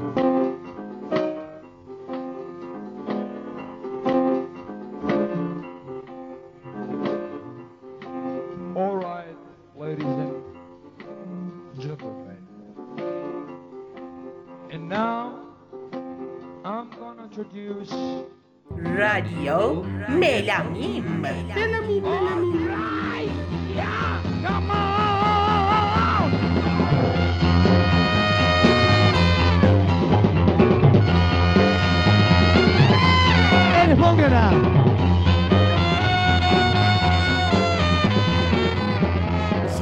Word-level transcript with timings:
All 0.00 0.06
right, 8.96 9.34
ladies 9.76 10.04
and 10.04 10.44
gentlemen. 11.80 12.38
And 14.70 14.88
now 14.88 15.34
I'm 16.64 16.90
gonna 16.90 17.24
introduce 17.24 17.90
Radio 18.70 19.82
Melamim. 19.82 21.20
Melamim, 21.20 22.02
Melamim. 22.02 22.57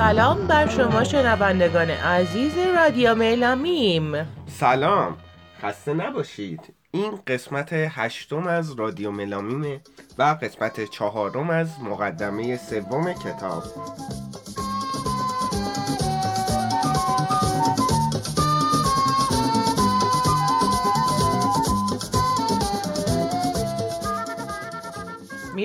سلام 0.07 0.47
بر 0.47 0.69
شما 0.69 1.05
شنوندگان 1.05 1.91
عزیز 1.91 2.53
رادیو 2.77 3.15
ملامیم 3.15 4.13
سلام. 4.47 5.17
خسته 5.63 5.95
نباشید. 5.95 6.61
این 6.91 7.19
قسمت 7.27 7.69
هشتم 7.73 8.47
از 8.47 8.73
رادیو 8.73 9.11
ملامیمه 9.11 9.81
و 10.19 10.23
قسمت 10.43 10.85
چهارم 10.85 11.51
از 11.51 11.81
مقدمه 11.81 12.57
سوم 12.57 13.13
کتاب. 13.13 13.63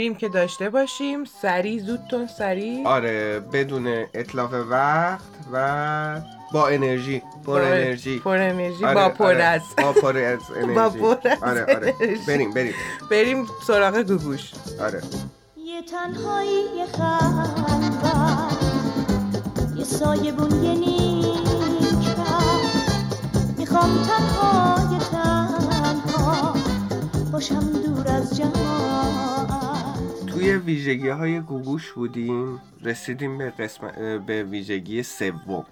میریم 0.02 0.16
که 0.16 0.30
داشته 0.30 0.70
باشیم. 0.70 1.24
سری 1.26 1.80
زودتون 1.80 2.28
سری. 2.28 2.84
آره 2.86 3.40
بدون 3.40 3.88
اطلاق 4.14 4.54
وقت 4.70 5.22
و 5.54 6.22
با 6.54 6.68
انرژی 6.68 7.22
پر 7.46 7.62
انرژی. 7.62 8.20
پر 8.20 8.38
انرژی 8.38 8.86
آره، 8.86 8.96
با 8.96 9.10
پر 9.10 9.26
آره، 9.26 9.44
از. 9.44 9.62
با 9.78 9.94
پر 9.94 10.18
از 10.18 10.40
انرژی. 10.56 10.74
با 10.76 10.90
پر 10.90 11.28
از 11.30 11.44
آره 11.44 11.76
آره. 11.76 11.94
انرژی. 12.02 12.22
بریم 12.28 12.52
بریم. 12.54 12.74
بریم 13.12 13.48
سراغ 13.68 13.98
گوگوش. 13.98 14.52
آره. 14.82 15.02
یه 15.66 15.82
تنهایی 15.82 16.62
یه 16.78 16.86
خلوت 16.86 18.06
یه 19.76 19.84
سایه 19.84 20.32
بون 20.32 20.64
یه 20.64 20.74
نیک 20.76 22.08
می‌خوام 23.58 24.04
تنها 24.04 24.94
یه 24.94 25.00
تنها 25.00 26.54
باشم 27.32 27.60
دور 27.60 28.08
از 28.08 28.38
جماعت 28.38 29.61
توی 30.32 30.58
ویژگی 30.58 31.10
های 31.10 31.40
گوگوش 31.40 31.92
بودیم 31.92 32.60
رسیدیم 32.84 33.38
به 33.38 33.50
قسم 33.50 33.88
به 34.26 34.44
ویژگی 34.44 35.04
سوم. 35.04 35.66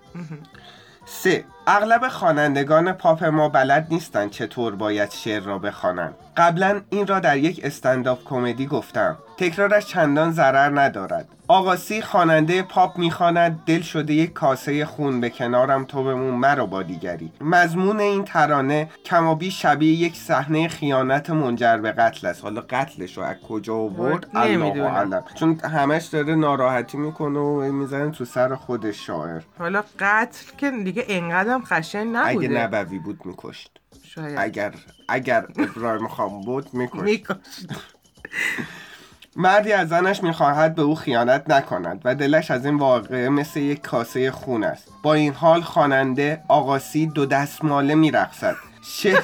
سه. 1.06 1.46
اغلب 1.72 2.08
خوانندگان 2.08 2.92
پاپ 2.92 3.24
ما 3.24 3.50
بلد 3.50 3.88
نیستن 3.90 4.30
چطور 4.30 4.76
باید 4.76 5.12
شعر 5.12 5.44
را 5.44 5.60
بخوانند. 5.60 6.16
قبلا 6.38 6.82
این 6.90 7.08
را 7.08 7.20
در 7.20 7.38
یک 7.38 7.62
استنداپ 7.64 8.24
کمدی 8.26 8.66
گفتم. 8.66 9.18
تکرارش 9.38 9.86
چندان 9.86 10.32
ضرر 10.32 10.80
ندارد. 10.80 11.28
آقاسی 11.48 12.02
خواننده 12.02 12.62
پاپ 12.62 12.98
می‌خواند 12.98 13.60
دل 13.66 13.82
شده 13.82 14.14
یک 14.14 14.34
کاسه 14.34 14.86
خون 14.86 15.22
به 15.22 15.30
کنارم 15.30 15.86
تو 15.86 16.04
بمون 16.04 16.34
مرا 16.34 16.66
با 16.66 16.84
دیگری. 16.84 17.32
مضمون 17.42 18.00
این 18.00 18.24
ترانه 18.24 18.90
کمابی 19.06 19.52
شبیه 19.52 19.94
یک 19.94 20.16
صحنه 20.16 20.68
خیانت 20.68 21.30
منجر 21.30 21.78
به 21.78 21.92
قتل 21.92 22.28
است. 22.28 22.44
حالا 22.44 22.64
قتلش 22.70 23.18
رو 23.18 23.24
از 23.24 23.36
کجا 23.50 23.76
آورد؟ 23.76 24.28
الله. 24.34 24.84
اعلم. 24.84 25.24
چون 25.36 25.60
همش 25.60 26.06
داره 26.06 26.36
ناراحتی 26.36 26.98
می‌کنه 26.98 27.40
و 27.40 27.72
می‌زنه 27.72 28.12
تو 28.12 28.26
سر 28.26 28.56
خود 28.56 28.92
شاعر. 28.92 29.42
حالا 29.60 29.84
قتل 30.00 30.46
که 30.58 30.72
دیگه 30.72 31.06
انقدرم 31.60 31.80
خشن 31.80 32.04
نبوده. 32.08 32.46
اگه 32.46 32.48
نبوی 32.48 33.00
بود 33.00 33.26
میکشت. 33.26 33.72
شاید. 34.04 34.38
اگر 34.40 34.74
اگر 35.10 35.48
ابراهیم 35.58 36.08
خان 36.08 36.42
بود 36.42 36.74
میکشت. 36.74 37.04
میکشت. 37.04 37.70
مردی 39.36 39.72
از 39.72 39.90
زنش 39.90 40.24
می‌خواهد 40.24 40.76
به 40.76 40.82
او 40.82 40.96
خیانت 40.96 41.50
نکند 41.50 42.02
و 42.06 42.16
دلش 42.16 42.52
از 42.52 42.66
این 42.66 42.78
واقعه 42.78 43.30
مثل 43.30 43.60
یک 43.60 43.82
کاسه 43.82 44.32
خون 44.32 44.64
است. 44.64 44.88
با 45.04 45.14
این 45.14 45.34
حال 45.34 45.62
خواننده 45.62 46.44
آقاسی 46.48 47.08
دو 47.08 47.26
دستماله 47.26 47.96
میرقصد. 47.96 48.56
شعر 48.84 49.24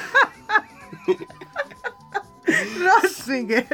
راست 2.84 3.28
میگه. 3.28 3.66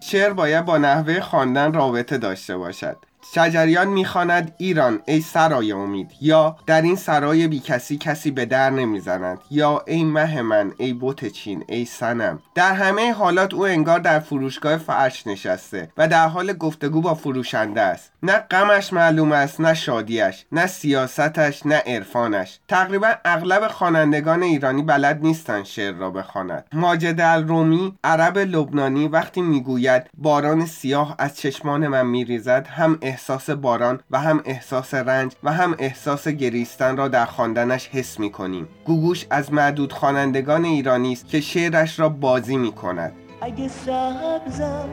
شعر 0.00 0.32
باید 0.32 0.64
با 0.64 0.78
نحوه 0.78 1.20
خواندن 1.20 1.72
رابطه 1.72 2.18
داشته 2.18 2.56
باشد. 2.56 2.96
شجریان 3.34 3.88
می‌خواند 3.88 4.54
ایران 4.58 5.00
ای 5.06 5.20
سرای 5.20 5.72
امید 5.72 6.10
یا 6.20 6.56
در 6.66 6.82
این 6.82 6.96
سرای 6.96 7.48
بی 7.48 7.60
کسی 7.60 7.98
کسی 7.98 8.30
به 8.30 8.44
در 8.44 8.70
نمی‌زند 8.70 9.38
یا 9.50 9.82
ای 9.86 10.04
مه 10.04 10.42
من 10.42 10.72
ای 10.78 10.92
بوت 10.92 11.24
چین 11.24 11.64
ای 11.68 11.84
سنم 11.84 12.38
در 12.54 12.72
همه 12.72 13.12
حالات 13.12 13.54
او 13.54 13.66
انگار 13.66 13.98
در 13.98 14.18
فروشگاه 14.18 14.76
فرش 14.76 15.26
نشسته 15.26 15.88
و 15.96 16.08
در 16.08 16.28
حال 16.28 16.52
گفتگو 16.52 17.00
با 17.00 17.14
فروشنده 17.14 17.80
است. 17.80 18.12
نه 18.22 18.32
غمش 18.32 18.92
معلوم 18.92 19.32
است 19.32 19.60
نه 19.60 19.74
شادیش 19.74 20.44
نه 20.52 20.66
سیاستش 20.66 21.66
نه 21.66 21.82
عرفانش. 21.86 22.58
تقریبا 22.68 23.12
اغلب 23.24 23.68
خوانندگان 23.68 24.42
ایرانی 24.42 24.82
بلد 24.82 25.18
نیستند 25.22 25.64
شعر 25.64 25.94
را 25.94 26.10
بخواند. 26.10 26.64
ماجد 26.72 27.20
الرومی 27.20 27.98
عرب 28.04 28.38
لبنانی 28.38 29.08
وقتی 29.08 29.40
می‌گوید 29.42 30.02
باران 30.18 30.66
سیاه 30.66 31.14
از 31.18 31.36
چشمان 31.36 31.88
من 31.88 32.06
میریزد 32.06 32.66
هم 32.66 32.98
احساس 33.16 33.50
باران 33.50 34.00
و 34.10 34.20
هم 34.20 34.42
احساس 34.44 34.94
رنج 34.94 35.32
و 35.42 35.52
هم 35.52 35.74
احساس 35.78 36.28
گریستن 36.28 36.96
را 36.96 37.08
در 37.08 37.26
خواندنش 37.26 37.88
حس 37.88 38.20
می‌کنیم 38.20 38.68
گوگوش 38.84 39.26
از 39.30 39.52
معدود 39.52 39.92
خوانندگان 39.92 40.64
ایرانی 40.64 41.12
است 41.12 41.28
که 41.28 41.40
شعرش 41.40 42.00
را 42.00 42.08
بازی 42.08 42.56
می‌کند 42.56 43.12
اگه 43.40 43.68
سبزم 43.68 44.88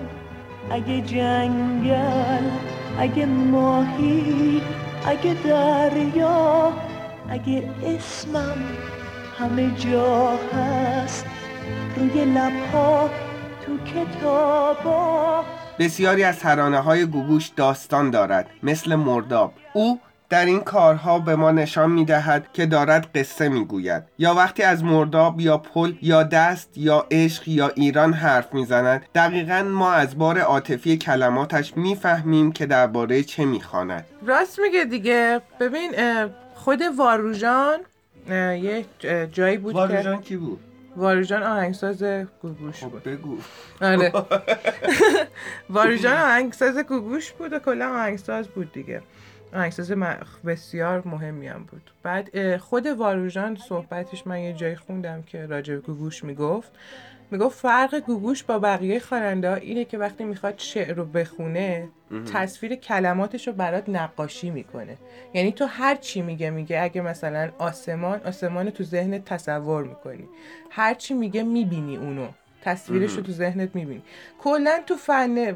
اگه 0.71 1.01
جنگل 1.01 2.49
اگه 2.99 3.25
ماهی 3.25 4.61
اگه 5.05 5.33
دریا 5.33 6.73
اگه 7.29 7.69
اسمم 7.85 8.57
همه 9.39 9.71
جا 9.75 10.37
هست. 10.53 11.25
روی 11.97 12.25
لبها 12.25 13.09
تو 13.65 13.77
کتابا 13.77 15.43
بسیاری 15.79 16.23
از 16.23 16.39
ترانه 16.39 16.79
های 16.79 17.05
گوگوش 17.05 17.47
داستان 17.47 18.11
دارد 18.11 18.49
مثل 18.63 18.95
مرداب 18.95 19.53
او 19.73 19.99
در 20.29 20.45
این 20.45 20.59
کارها 20.59 21.19
به 21.19 21.35
ما 21.35 21.51
نشان 21.51 21.91
می 21.91 22.05
دهد 22.05 22.47
که 22.53 22.65
دارد 22.65 23.09
قصه 23.15 23.49
می 23.49 23.65
گوید 23.65 24.03
یا 24.17 24.35
وقتی 24.35 24.63
از 24.63 24.83
مرداب 24.83 25.41
یا 25.41 25.57
پل 25.57 25.93
یا 26.01 26.23
دست 26.23 26.69
یا 26.77 27.07
عشق 27.11 27.47
یا 27.47 27.67
ایران 27.75 28.13
حرف 28.13 28.53
می 28.53 28.65
زند 28.65 29.05
دقیقا 29.15 29.63
ما 29.63 29.91
از 29.91 30.17
بار 30.17 30.39
عاطفی 30.39 30.97
کلماتش 30.97 31.77
می 31.77 31.95
فهمیم 31.95 32.51
که 32.51 32.65
درباره 32.65 33.23
چه 33.23 33.45
می 33.45 33.61
خواند. 33.61 34.05
راست 34.25 34.59
میگه 34.59 34.85
دیگه 34.85 35.41
ببین 35.59 35.91
خود 36.55 36.81
واروژان 36.97 37.79
یه 38.29 38.85
جایی 39.31 39.57
بود 39.57 39.91
که 39.91 40.19
کی 40.23 40.37
بود؟ 40.37 40.59
واروژان 40.97 41.43
آهنگساز 41.43 42.03
گوگوش 42.41 42.83
خب 42.83 42.89
بود. 42.89 43.03
بگو. 43.03 43.37
آره. 43.81 44.11
واروژان 45.69 46.17
آهنگساز 46.17 46.77
گوگوش 46.77 47.31
بود 47.31 47.53
و 47.53 47.59
کلا 47.59 47.89
آهنگساز 47.89 48.47
بود 48.47 48.71
دیگه. 48.71 49.01
آهنگساز 49.53 49.91
بسیار 50.45 51.01
مهمی 51.05 51.47
هم 51.47 51.63
بود. 51.63 51.91
بعد 52.03 52.57
خود 52.57 52.87
واروژان 52.87 53.55
صحبتش 53.55 54.27
من 54.27 54.39
یه 54.39 54.53
جایی 54.53 54.75
خوندم 54.75 55.23
که 55.23 55.45
راجع 55.45 55.73
به 55.75 55.79
گوگوش 55.81 56.23
می‌گفت. 56.23 56.71
می‌گفت 57.33 57.59
فرق 57.59 57.99
گوگوش 57.99 58.43
با 58.43 58.59
بقیه 58.59 58.99
خواننده 58.99 59.53
اینه 59.53 59.85
که 59.85 59.97
وقتی 59.97 60.23
می‌خواد 60.23 60.53
شعر 60.57 60.93
رو 60.93 61.05
بخونه 61.05 61.89
تصویر 62.33 62.75
کلماتش 62.75 63.47
رو 63.47 63.53
برات 63.53 63.89
نقاشی 63.89 64.49
می‌کنه. 64.49 64.97
یعنی 65.33 65.51
تو 65.51 65.65
هر 65.65 65.95
چی 65.95 66.21
میگه 66.21 66.49
میگه 66.49 66.81
اگه 66.81 67.01
مثلا 67.01 67.51
آسمان 67.57 68.21
آسمان 68.25 68.69
تو 68.69 68.83
ذهنت 68.83 69.25
تصور 69.25 69.83
می‌کنی. 69.83 70.27
هر 70.69 70.93
چی 70.93 71.13
میگه 71.13 71.43
می‌بینی 71.43 71.97
اونو. 71.97 72.27
تصویرش 72.61 73.13
رو 73.13 73.21
تو 73.21 73.31
ذهنت 73.31 73.75
می‌بینی. 73.75 74.01
کلا 74.43 74.79
تو 74.87 74.95
فن 74.95 75.55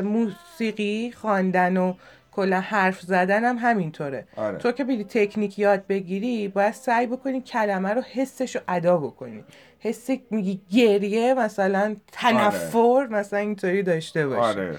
موسیقی 0.00 1.12
خواندن 1.12 1.76
و 1.76 1.94
کلا 2.38 2.60
حرف 2.60 3.00
زدن 3.00 3.44
هم 3.44 3.58
همینطوره. 3.58 4.24
آره. 4.36 4.58
تو 4.58 4.72
که 4.72 4.84
بری 4.84 5.04
تکنیک 5.04 5.58
یاد 5.58 5.86
بگیری 5.86 6.48
باید 6.48 6.74
سعی 6.74 7.06
بکنی 7.06 7.40
کلمه 7.40 7.90
رو 7.94 8.02
حسش 8.12 8.56
رو 8.56 8.62
ادا 8.68 8.96
بکنی. 8.96 9.44
حس 9.78 10.10
میگی 10.30 10.60
گریه 10.70 11.34
مثلا 11.34 11.96
تنفر 12.12 13.06
مثلا 13.10 13.38
اینطوری 13.38 13.82
داشته 13.82 14.26
باشی. 14.26 14.40
آره. 14.40 14.76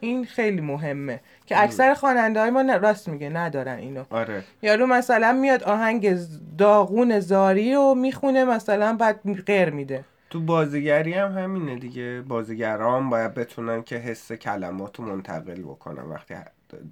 این 0.00 0.24
خیلی 0.24 0.60
مهمه. 0.60 1.20
که 1.46 1.62
اکثر 1.62 1.94
خواننده 1.94 2.40
های 2.40 2.50
ما 2.50 2.60
راست 2.60 3.08
میگه 3.08 3.28
ندارن 3.28 3.78
اینو. 3.78 4.04
آره. 4.10 4.42
یارو 4.62 4.86
مثلا 4.86 5.32
میاد 5.32 5.62
آهنگ 5.62 6.18
داغون 6.58 7.20
زاری 7.20 7.74
رو 7.74 7.94
می‌خونه 7.94 8.44
مثلا 8.44 8.96
بعد 8.96 9.20
غیر 9.46 9.70
میده. 9.70 10.04
تو 10.36 10.42
بازیگری 10.42 11.12
هم 11.12 11.38
همینه 11.38 11.76
دیگه. 11.76 12.22
بازیگران 12.28 13.10
باید 13.10 13.34
بتونن 13.34 13.82
که 13.82 13.96
حس 13.96 14.32
کلمات 14.32 14.96
رو 14.96 15.04
منتقل 15.04 15.62
بکنن 15.62 16.02
وقتی 16.02 16.34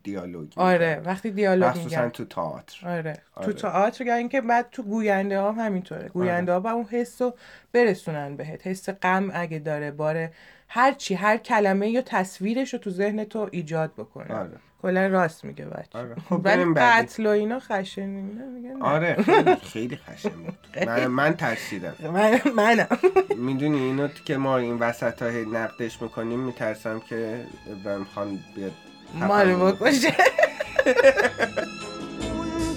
دیالوگ 0.03 0.53
آره 0.57 1.03
وقتی 1.05 1.31
دیالوگ 1.31 1.69
مخصوصا 1.69 2.09
تو 2.09 2.25
تئاتر. 2.25 2.89
آره. 2.89 3.17
آره. 3.35 3.47
تو 3.47 3.53
تئاتر 3.53 4.07
یعنی 4.07 4.29
که 4.29 4.41
بعد 4.41 4.71
تو 4.71 4.83
گوینده 4.83 5.41
ها 5.41 5.53
هم 5.53 5.67
همینطوره. 5.67 6.09
گوینده 6.09 6.53
ها 6.53 6.61
با 6.61 6.71
اون 6.71 6.85
حس 6.85 7.23
رو 7.23 7.35
برسونن 7.73 8.37
بهت. 8.37 8.67
حس 8.67 8.89
غم 8.91 9.31
اگه 9.35 9.59
داره 9.59 9.91
باره 9.91 10.33
هر 10.69 10.93
چی 10.93 11.15
هر 11.15 11.37
کلمه 11.37 11.91
یا 11.91 12.03
تصویرش 12.03 12.73
رو 12.73 12.79
تو 12.79 12.91
ذهن 12.91 13.25
تو 13.25 13.49
ایجاد 13.53 13.93
بکنه. 13.93 14.35
آره. 14.35 14.59
کلا 14.85 15.07
راست 15.07 15.45
میگه 15.45 15.65
بچه 15.65 15.99
آره. 15.99 16.15
خب 16.29 16.41
ولی. 16.45 16.75
قتل 16.77 17.27
و 17.27 17.29
اینا 17.31 17.59
خشن 17.61 18.07
میگن. 18.07 18.83
آره 18.83 19.17
خیلی 19.23 19.57
خیلی 19.57 19.97
خشن 19.97 20.29
بود 20.29 20.59
من, 20.87 21.07
من 21.07 21.35
ترسیدم 21.37 21.95
من 22.15 22.41
منم 22.57 22.89
می‌دونی 23.49 23.79
اینو 23.79 24.09
که 24.25 24.37
ما 24.37 24.57
این 24.59 24.79
وسط 24.79 25.23
ها 25.23 25.29
هی 25.29 25.45
نقدش 25.47 26.03
می‌کنیم 26.03 26.41
میترسم 26.41 27.01
که 27.09 27.45
ابراهیم 27.73 28.07
خان 28.15 28.39
بیاد 28.57 28.73
ما 29.15 29.43
رو 29.43 29.73
بکشه 29.73 30.15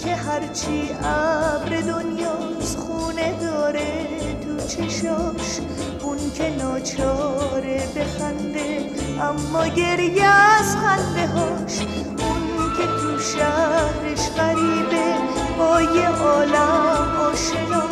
که 0.08 0.16
هرچی 0.16 0.90
ابر 1.04 1.82
دنیاست 1.82 2.78
خونه 2.78 3.40
داره 3.42 4.08
تو 4.42 4.68
چشاش. 4.68 5.60
اون 6.04 6.18
که 6.36 6.50
ناچاره 6.50 7.88
بخنده 7.96 8.90
اما 9.22 9.68
گریه 9.68 10.26
از 10.26 10.76
خنده 10.76 11.28
هاش. 11.28 11.80
اون 12.20 12.74
که 12.78 12.86
تو 12.86 13.20
شهرش 13.20 14.30
غریبه 14.38 15.16
با 15.58 15.82
یه 15.82 16.10
عالم 16.10 17.18
آشنا. 17.32 17.84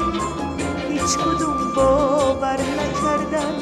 هیچ 0.89 1.17
کدوم 1.17 1.73
باور 1.75 2.59
نکردن 2.61 3.53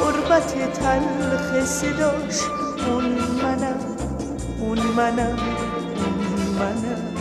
قربت 0.00 0.72
تلخ 0.72 1.64
صداش. 1.64 2.42
اون 2.86 3.04
منم 3.42 3.80
اون 4.60 4.78
منم 4.78 5.38
اون 5.96 6.58
منم. 6.58 7.17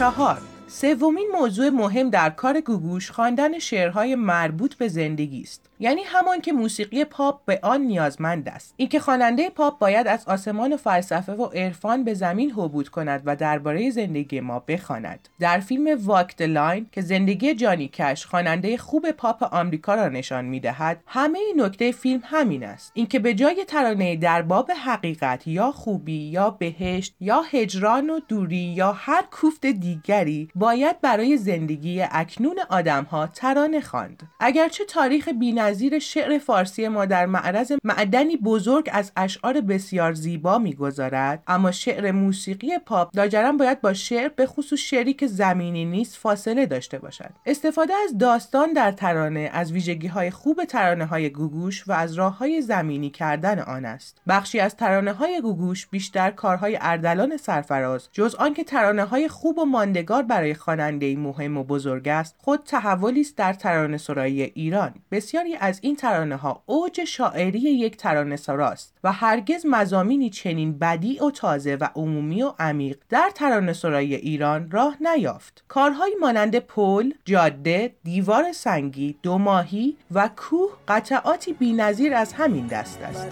چهار. 0.00 0.38
سومین 0.68 1.28
موضوع 1.32 1.68
مهم 1.68 2.10
در 2.10 2.30
کار 2.30 2.60
گوگوش 2.60 3.10
خواندن 3.10 3.58
شعرهای 3.58 4.14
مربوط 4.14 4.74
به 4.74 4.88
زندگی 4.88 5.42
است. 5.42 5.69
یعنی 5.82 6.02
همان 6.02 6.40
که 6.40 6.52
موسیقی 6.52 7.04
پاپ 7.04 7.44
به 7.44 7.58
آن 7.62 7.80
نیازمند 7.80 8.48
است. 8.48 8.74
اینکه 8.76 9.00
خواننده 9.00 9.50
پاپ 9.50 9.78
باید 9.78 10.06
از 10.06 10.28
آسمان 10.28 10.72
و 10.72 10.76
فلسفه 10.76 11.32
و 11.32 11.44
عرفان 11.44 12.04
به 12.04 12.14
زمین 12.14 12.50
هبوط 12.50 12.88
کند 12.88 13.22
و 13.24 13.36
درباره 13.36 13.90
زندگی 13.90 14.40
ما 14.40 14.58
بخواند. 14.58 15.28
در 15.40 15.60
فیلم 15.60 15.98
Walk 16.06 16.36
the 16.36 16.42
Line 16.42 16.86
که 16.92 17.00
زندگی 17.00 17.54
جانی 17.54 17.88
کش 17.88 18.26
خواننده 18.26 18.76
خوب 18.76 19.10
پاپ 19.10 19.54
آمریکا 19.54 19.94
را 19.94 20.08
نشان 20.08 20.44
می‌دهد 20.44 21.02
همه 21.06 21.38
نکته 21.56 21.92
فیلم 21.92 22.20
همین 22.24 22.64
است. 22.64 22.92
اینکه 22.94 23.18
به 23.18 23.34
جای 23.34 23.64
ترانه 23.68 24.16
در 24.16 24.42
باب 24.42 24.70
حقیقت 24.70 25.46
یا 25.46 25.72
خوبی 25.72 26.18
یا 26.18 26.50
بهشت 26.50 27.14
یا 27.20 27.42
هجران 27.52 28.10
و 28.10 28.20
دوری 28.28 28.56
یا 28.56 28.92
هر 28.92 29.24
کوفت 29.30 29.66
دیگری 29.66 30.48
باید 30.54 31.00
برای 31.00 31.36
زندگی 31.36 32.02
اکنون 32.10 32.56
آدمها 32.70 33.26
ترانه 33.26 33.80
خواند. 33.80 34.22
اگرچه 34.40 34.84
تاریخ 34.84 35.28
بینظیر 35.70 35.98
شعر 35.98 36.38
فارسی 36.38 36.88
ما 36.88 37.04
در 37.04 37.26
معرض 37.26 37.72
معدنی 37.84 38.36
بزرگ 38.36 38.90
از 38.92 39.12
اشعار 39.16 39.60
بسیار 39.60 40.12
زیبا 40.12 40.58
می‌گذارد. 40.58 41.42
اما 41.46 41.70
شعر 41.70 42.10
موسیقی 42.10 42.78
پاپ 42.86 43.16
لاجرم 43.16 43.56
باید 43.56 43.80
با 43.80 43.92
شعر 43.92 44.28
به 44.28 44.46
خصوص 44.46 44.78
شعری 44.80 45.12
که 45.12 45.26
زمینی 45.26 45.84
نیست 45.84 46.16
فاصله 46.16 46.66
داشته 46.66 46.98
باشد. 46.98 47.30
استفاده 47.46 47.92
از 48.04 48.18
داستان 48.18 48.72
در 48.72 48.92
ترانه 48.92 49.50
از 49.52 49.72
ویژگی 49.72 50.06
های 50.06 50.30
خوب 50.30 50.64
ترانه 50.64 51.04
های 51.06 51.30
گوگوش 51.30 51.88
و 51.88 51.92
از 51.92 52.14
راه 52.14 52.38
های 52.38 52.62
زمینی 52.62 53.10
کردن 53.10 53.58
آن 53.58 53.84
است. 53.84 54.18
بخشی 54.28 54.60
از 54.60 54.76
ترانه 54.76 55.12
های 55.12 55.40
گوگوش 55.40 55.86
بیشتر 55.86 56.30
کارهای 56.30 56.78
اردلان 56.80 57.36
سرفراز 57.36 58.08
جز 58.12 58.34
آنکه 58.34 58.64
ترانه 58.64 59.04
های 59.04 59.28
خوب 59.28 59.58
و 59.58 59.64
ماندگار 59.64 60.22
برای 60.22 60.54
خواننده 60.54 61.16
مهم 61.16 61.56
و 61.56 61.64
بزرگ 61.64 62.08
است 62.08 62.34
خود 62.38 62.62
تحولی 62.64 63.20
است 63.20 63.36
در 63.36 63.52
ترانه 63.52 63.96
سرایی 63.96 64.42
ایران. 64.42 64.94
بسیاری 65.10 65.56
از 65.60 65.78
این 65.82 65.96
ترانه 65.96 66.36
ها 66.36 66.62
اوج 66.66 67.04
شاعری 67.04 67.58
یک 67.58 67.96
ترانه 67.96 68.36
سراست 68.36 68.94
و 69.04 69.12
هرگز 69.12 69.66
مزامینی 69.66 70.30
چنین 70.30 70.78
بدیع 70.78 71.26
و 71.26 71.30
تازه 71.30 71.76
و 71.80 71.88
عمومی 71.94 72.42
و 72.42 72.52
عمیق 72.58 72.98
در 73.08 73.30
ترانه 73.34 73.72
سرایی 73.72 74.14
ایران 74.14 74.70
راه 74.70 74.96
نیافت. 75.00 75.64
کارهایی 75.68 76.14
مانند 76.20 76.58
پل، 76.58 77.12
جاده، 77.24 77.94
دیوار 78.04 78.52
سنگی، 78.52 79.16
دو 79.22 79.38
ماهی 79.38 79.96
و 80.10 80.30
کوه 80.36 80.70
قطعاتی 80.88 81.52
بی‌نظیر 81.52 82.14
از 82.14 82.32
همین 82.32 82.66
دست 82.66 83.02
است. 83.02 83.26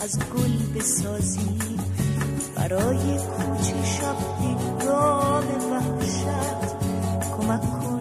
از 0.00 0.18
گل 0.18 0.78
بسازی. 0.78 1.77
برای 2.58 3.18
کوچه 3.18 3.84
شب 3.84 4.16
هنگام 4.40 5.72
وحشت. 5.72 6.74
کمک 7.36 7.60
کن 7.60 8.00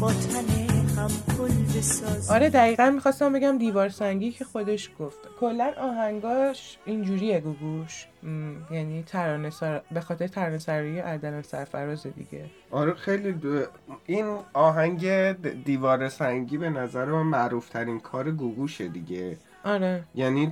با 0.00 0.12
تن 0.12 0.66
هم 0.96 1.08
پل 1.38 1.78
بسازی 1.78 2.32
آره 2.32 2.50
دقیقا 2.50 2.90
می‌خواستم 2.90 3.32
بگم 3.32 3.58
دیوار 3.58 3.88
سنگی 3.88 4.30
که 4.30 4.44
خودش 4.44 4.90
گفت. 4.98 5.18
کلا 5.40 5.72
آهنگاش 5.80 6.78
اینجوریه 6.84 7.40
گوگوش. 7.40 8.06
م، 8.22 8.52
یعنی 8.70 9.02
ترانه 9.02 9.50
سر... 9.50 9.80
به 9.92 10.00
خاطر 10.00 10.26
ترانه 10.26 10.58
سرایی 10.58 11.00
اردلان 11.00 11.42
سرفراز 11.42 12.06
دیگه. 12.06 12.44
آره 12.70 12.94
خیلی 12.94 13.32
دو... 13.32 13.62
این 14.06 14.36
آهنگ 14.52 15.32
دیوار 15.64 16.08
سنگی 16.08 16.58
به 16.58 16.70
نظر 16.70 17.04
من 17.04 17.22
معروف 17.22 17.68
ترین 17.68 18.00
کار 18.00 18.30
گوگوشه 18.30 18.88
دیگه. 18.88 19.36
آره. 19.66 20.04
یعنی 20.14 20.46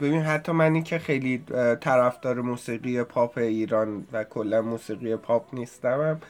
ببین 0.00 0.20
حتی 0.20 0.52
منی 0.52 0.82
که 0.82 0.98
خیلی 0.98 1.44
طرفدار 1.80 2.40
موسیقی 2.40 3.02
پاپ 3.02 3.38
ایران 3.38 4.06
و 4.12 4.24
کلا 4.24 4.62
موسیقی 4.62 5.16
پاپ 5.16 5.54
نیستم 5.54 6.20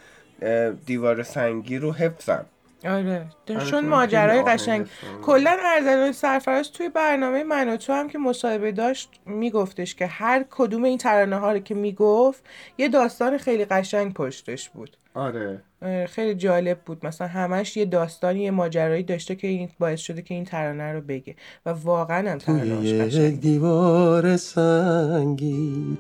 دیوار 0.87 1.23
سنگی 1.23 1.79
رو 1.79 1.93
حفظم. 1.93 2.47
آره. 2.85 3.27
آره، 3.51 3.65
چون 3.65 3.87
ماجرای 3.87 4.43
قشنگ. 4.43 4.87
کلا 5.23 5.57
اردلان 5.77 6.13
سرفراز 6.13 6.73
توی 6.73 6.89
برنامه 6.89 7.45
من 7.45 7.69
و 7.69 7.77
تو 7.77 7.93
هم 7.93 8.09
که 8.09 8.19
مصاحبه 8.19 8.73
داشت 8.73 9.11
میگفتش 9.27 9.95
که 9.95 10.07
هر 10.07 10.45
کدوم 10.51 10.85
این 10.85 10.99
ترانه 10.99 11.37
ها 11.37 11.53
رو 11.53 11.59
که 11.59 11.75
می‌گفت 11.75 12.45
یه 12.79 12.89
داستان 12.89 13.39
خیلی 13.39 13.65
قشنگ 13.65 14.15
پشتش 14.15 14.69
بود. 14.69 14.97
آره. 15.15 15.63
خیلی 16.09 16.35
جالب 16.35 16.81
بود. 16.81 17.07
مثلا 17.07 17.27
همش 17.27 17.77
یه 17.77 17.85
داستانی 17.85 18.41
یه 18.41 18.51
ماجرایی 18.51 19.03
داشته 19.03 19.35
که 19.35 19.47
این 19.47 19.69
باعث 19.79 20.01
شده 20.01 20.23
که 20.23 20.35
این 20.35 20.45
ترانه 20.45 20.93
رو 20.93 21.01
بگه. 21.01 21.37
و 21.67 21.71
واقعا 21.71 22.39
هم 22.47 23.05
قشنگ 23.05 23.41
دیوار 23.41 24.37
سنگی 24.37 25.99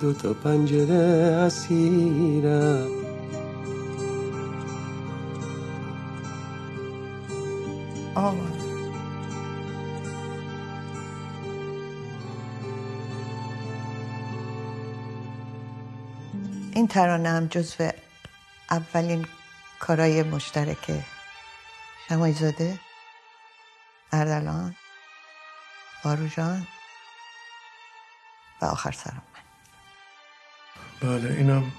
دو 0.00 0.12
تا 0.12 0.32
پنجره 0.32 0.94
اسیرم. 0.94 3.03
آه. 8.14 8.34
این 16.74 16.88
ترانه 16.88 17.28
هم 17.28 17.46
جزو 17.46 17.90
اولین 18.70 19.26
کارای 19.80 20.22
مشترک 20.22 21.04
شمای 22.08 22.32
زاده 22.32 22.80
اردلان 24.12 24.74
باروجان 26.04 26.66
و 28.62 28.64
آخر 28.64 28.92
سرم 28.92 29.22
من 29.34 31.18
بله 31.18 31.34
اینم 31.34 31.72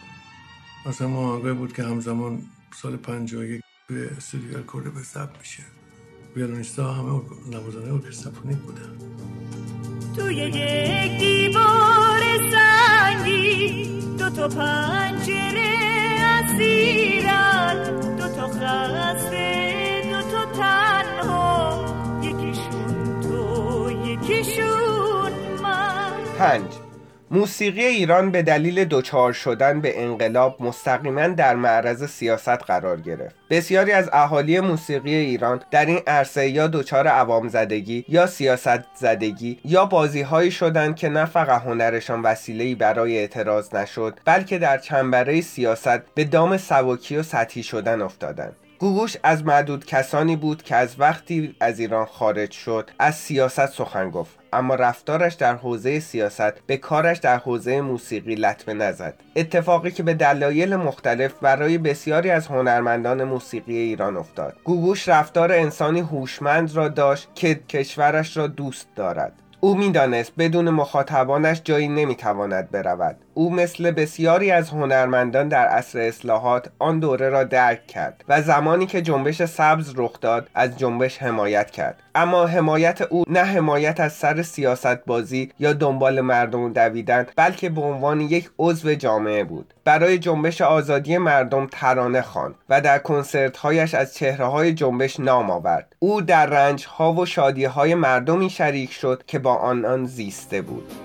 از 0.86 1.02
آهنگایی 1.02 1.56
بود 1.56 1.74
که 1.74 1.84
همزمان 1.84 2.44
سال 2.74 2.98
51 2.98 3.62
به 3.88 4.12
استودیو 4.18 4.58
الکورده 4.58 4.90
به 4.90 5.04
ثبت 5.04 5.40
میشه 5.40 5.64
ویولونیستا 6.36 6.94
همه 6.94 7.22
نوازنده 7.52 7.94
ارکستر 7.94 8.12
سمفونیک 8.12 8.58
بودن 8.58 8.98
توی 10.16 10.36
یک 10.36 11.20
دیوار 11.20 12.22
سنگی 12.52 13.86
دو 14.20 14.30
تا 14.30 14.48
پنجره 14.48 15.76
اسیرن 16.22 18.00
دو 18.18 18.28
تا 18.28 18.48
خسته 18.48 20.02
دو 20.12 20.22
تا 20.32 20.46
تنها. 20.46 21.86
یکیشون 22.24 23.20
تو 23.22 23.92
یکیشون 23.92 25.32
من. 25.64 26.12
پنج. 26.38 26.85
موسیقی 27.36 27.84
ایران 27.84 28.32
به 28.32 28.42
دلیل 28.42 28.86
دچار 28.86 29.34
شدن 29.34 29.82
به 29.82 30.04
انقلاب 30.04 30.62
مستقیما 30.62 31.28
در 31.28 31.56
معرض 31.56 32.06
سیاست 32.06 32.50
قرار 32.50 33.02
گرفت. 33.02 33.36
بسیاری 33.50 33.92
از 33.92 34.10
اهالی 34.14 34.60
موسیقی 34.60 35.16
ایران 35.16 35.62
در 35.72 35.86
این 35.86 36.00
عرصه 36.08 36.50
یا 36.50 36.68
دچار 36.68 37.08
عوام 37.08 37.48
زدگی 37.48 38.06
یا 38.08 38.28
سیاست 38.28 38.84
زدگی 38.96 39.60
یا 39.66 39.86
بازی 39.86 40.22
هایی 40.22 40.52
شدند 40.52 40.96
که 40.96 41.10
نه 41.10 41.26
فقط 41.26 41.62
هنرشان 41.62 42.22
وسیله‌ای 42.22 42.76
برای 42.76 43.18
اعتراض 43.18 43.76
نشد 43.76 44.20
بلکه 44.26 44.58
در 44.58 44.78
چنبره 44.78 45.42
سیاست 45.42 46.00
به 46.16 46.24
دام 46.24 46.58
سواکی 46.58 47.18
و 47.18 47.24
سطحی 47.24 47.64
شدن 47.64 48.02
افتادند. 48.02 48.56
گوگوش 48.86 49.18
از 49.24 49.46
معدود 49.46 49.86
کسانی 49.86 50.36
بود 50.36 50.64
که 50.64 50.76
از 50.76 50.96
وقتی 51.00 51.56
از 51.60 51.80
ایران 51.80 52.06
خارج 52.06 52.52
شد 52.52 52.90
از 53.00 53.16
سیاست 53.16 53.66
سخن 53.66 54.10
گفت. 54.10 54.40
اما 54.54 54.76
رفتارش 54.76 55.34
در 55.34 55.56
حوزه 55.56 56.00
سیاست 56.00 56.54
به 56.68 56.78
کارش 56.78 57.18
در 57.18 57.38
حوزه 57.38 57.82
موسیقی 57.82 58.36
لطمه 58.36 58.74
نزد. 58.74 59.14
اتفاقی 59.36 59.92
که 59.92 60.04
به 60.04 60.14
دلایل 60.14 60.76
مختلف 60.76 61.34
برای 61.42 61.78
بسیاری 61.78 62.30
از 62.30 62.48
هنرمندان 62.48 63.24
موسیقی 63.24 63.78
ایران 63.78 64.18
افتاد. 64.18 64.56
گوگوش 64.64 65.10
رفتار 65.10 65.52
انسانی 65.52 66.00
هوشمند 66.00 66.76
را 66.76 66.88
داشت 66.88 67.30
که 67.36 67.56
کشورش 67.56 68.38
را 68.38 68.48
دوست 68.48 68.88
دارد. 68.96 69.34
او 69.60 69.78
می‌دانست 69.78 70.32
بدون 70.38 70.70
مخاطبانش 70.70 71.62
جایی 71.64 71.88
نمی‌تواند 71.88 72.72
برود. 72.72 73.18
او 73.38 73.54
مثل 73.54 73.92
بسیاری 73.92 74.52
از 74.52 74.70
هنرمندان 74.70 75.48
در 75.48 75.68
عصر 75.68 76.00
اصلاحات 76.00 76.70
آن 76.80 77.00
دوره 77.00 77.30
را 77.30 77.44
درک 77.44 77.88
کرد 77.88 78.24
و 78.28 78.42
زمانی 78.42 78.86
که 78.86 79.02
جنبش 79.02 79.44
سبز 79.44 79.94
رخ 79.98 80.20
داد 80.22 80.50
از 80.56 80.80
جنبش 80.80 81.18
حمایت 81.18 81.72
کرد. 81.72 82.04
اما 82.16 82.46
حمایت 82.46 83.02
او 83.02 83.24
نه 83.28 83.40
حمایت 83.40 84.00
از 84.00 84.14
سر 84.14 84.42
سیاست 84.42 85.06
بازی 85.06 85.52
یا 85.60 85.74
دنبال 85.74 86.22
مردم 86.22 86.74
دویدن 86.74 87.28
بلکه 87.36 87.70
به 87.70 87.82
عنوان 87.82 88.22
یک 88.22 88.50
عضو 88.60 88.94
جامعه 88.94 89.44
بود. 89.44 89.74
برای 89.84 90.18
جنبش 90.18 90.62
آزادی 90.62 91.18
مردم 91.18 91.68
ترانه 91.72 92.22
خواند 92.22 92.56
و 92.70 92.82
در 92.82 93.00
کنسرتهایش 93.00 93.94
از 93.94 94.16
چهره 94.16 94.46
های 94.46 94.74
جنبش 94.74 95.20
نام 95.20 95.50
آورد. 95.52 95.96
او 96.00 96.22
در 96.22 96.46
رنج 96.46 96.86
ها 96.86 97.14
و 97.14 97.26
شادی 97.26 97.66
های 97.66 97.96
مردمی 97.96 98.50
شریک 98.50 98.92
شد 98.92 99.24
که 99.28 99.40
با 99.40 99.56
آنان 99.56 100.06
زیسته 100.06 100.62
بود. 100.62 101.05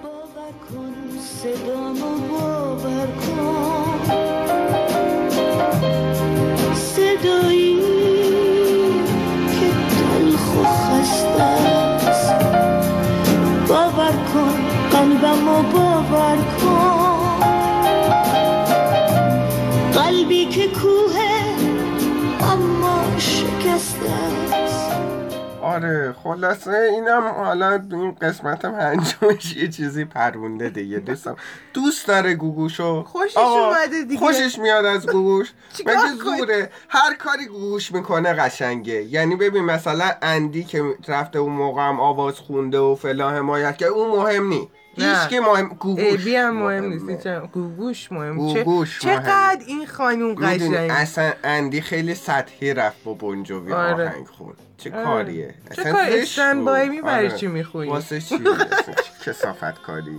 آره 25.75 26.13
خلاصه 26.25 26.71
اینم 26.71 27.23
حالا 27.23 27.83
این 27.91 28.15
قسمت 28.15 28.67
پنجمش 28.67 29.57
یه 29.57 29.69
چیزی 29.69 30.05
پرونده 30.05 30.69
دیگه 30.69 30.99
دوستم 30.99 31.37
دوست 31.75 32.09
داره 32.09 32.35
گوگوشو 32.35 33.03
خوشش 33.03 33.37
اومده 33.37 34.03
دیگه. 34.09 34.19
خوشش 34.21 34.59
میاد 34.59 34.85
از 34.85 35.07
گوگوش 35.07 35.53
مگه؟ 35.87 35.99
زوره 36.25 36.71
هر 36.89 37.15
کاری 37.15 37.47
گوگوش 37.47 37.93
می‌کنه 37.93 38.33
قشنگه 38.33 39.03
یعنی 39.03 39.37
ببین 39.37 39.65
مثلا 39.65 40.11
اندی 40.23 40.65
که 40.65 40.85
رفته 41.09 41.39
اون 41.39 41.53
موقع 41.53 41.83
هم 41.89 42.01
آواز 42.01 42.39
خونده 42.39 42.79
و 42.79 42.95
فلان 42.95 43.35
حمایت 43.35 43.79
که 43.79 43.87
اون 43.87 44.09
مهم 44.09 44.49
نی. 44.49 44.69
هیچ 44.97 45.29
که 45.31 45.41
مهم 45.41 45.69
گوگوش 45.69 46.27
هم 46.27 46.57
مهم. 46.57 46.85
نیست 46.85 47.25
چه- 47.25 47.41
گوگوش 47.53 48.13
مهم. 48.13 48.53
چه- 48.55 48.65
گوگوش 48.65 48.99
چقدر 49.01 49.59
این 49.67 49.87
خانوم 49.87 50.35
قشنگ 50.35 50.75
اصلا 50.91 51.33
اندی 51.45 51.81
خیلی 51.81 52.15
سطحی 52.15 52.75
رفت 52.75 53.05
با 53.05 53.15
بونجوی 53.15 53.73
آره. 53.73 54.09
آهنگ 54.09 54.27
خون. 54.27 54.55
چه 54.77 54.93
آره. 54.95 55.05
کاریه؟ 55.05 55.55
چه 55.77 55.81
اصلا 55.83 55.93
کار 55.93 56.11
زشت 56.11 56.23
استند 56.39 56.65
بای 56.65 56.87
بود. 56.87 56.95
می‌بری 56.97 57.27
آره. 57.29 57.37
چی 57.37 57.47
می‌خونی؟ 57.47 57.91
واسه 57.91 58.21
چی؟ 58.21 58.39
چه 59.25 59.31
کسافت 59.31 59.83
کاریه 59.83 60.15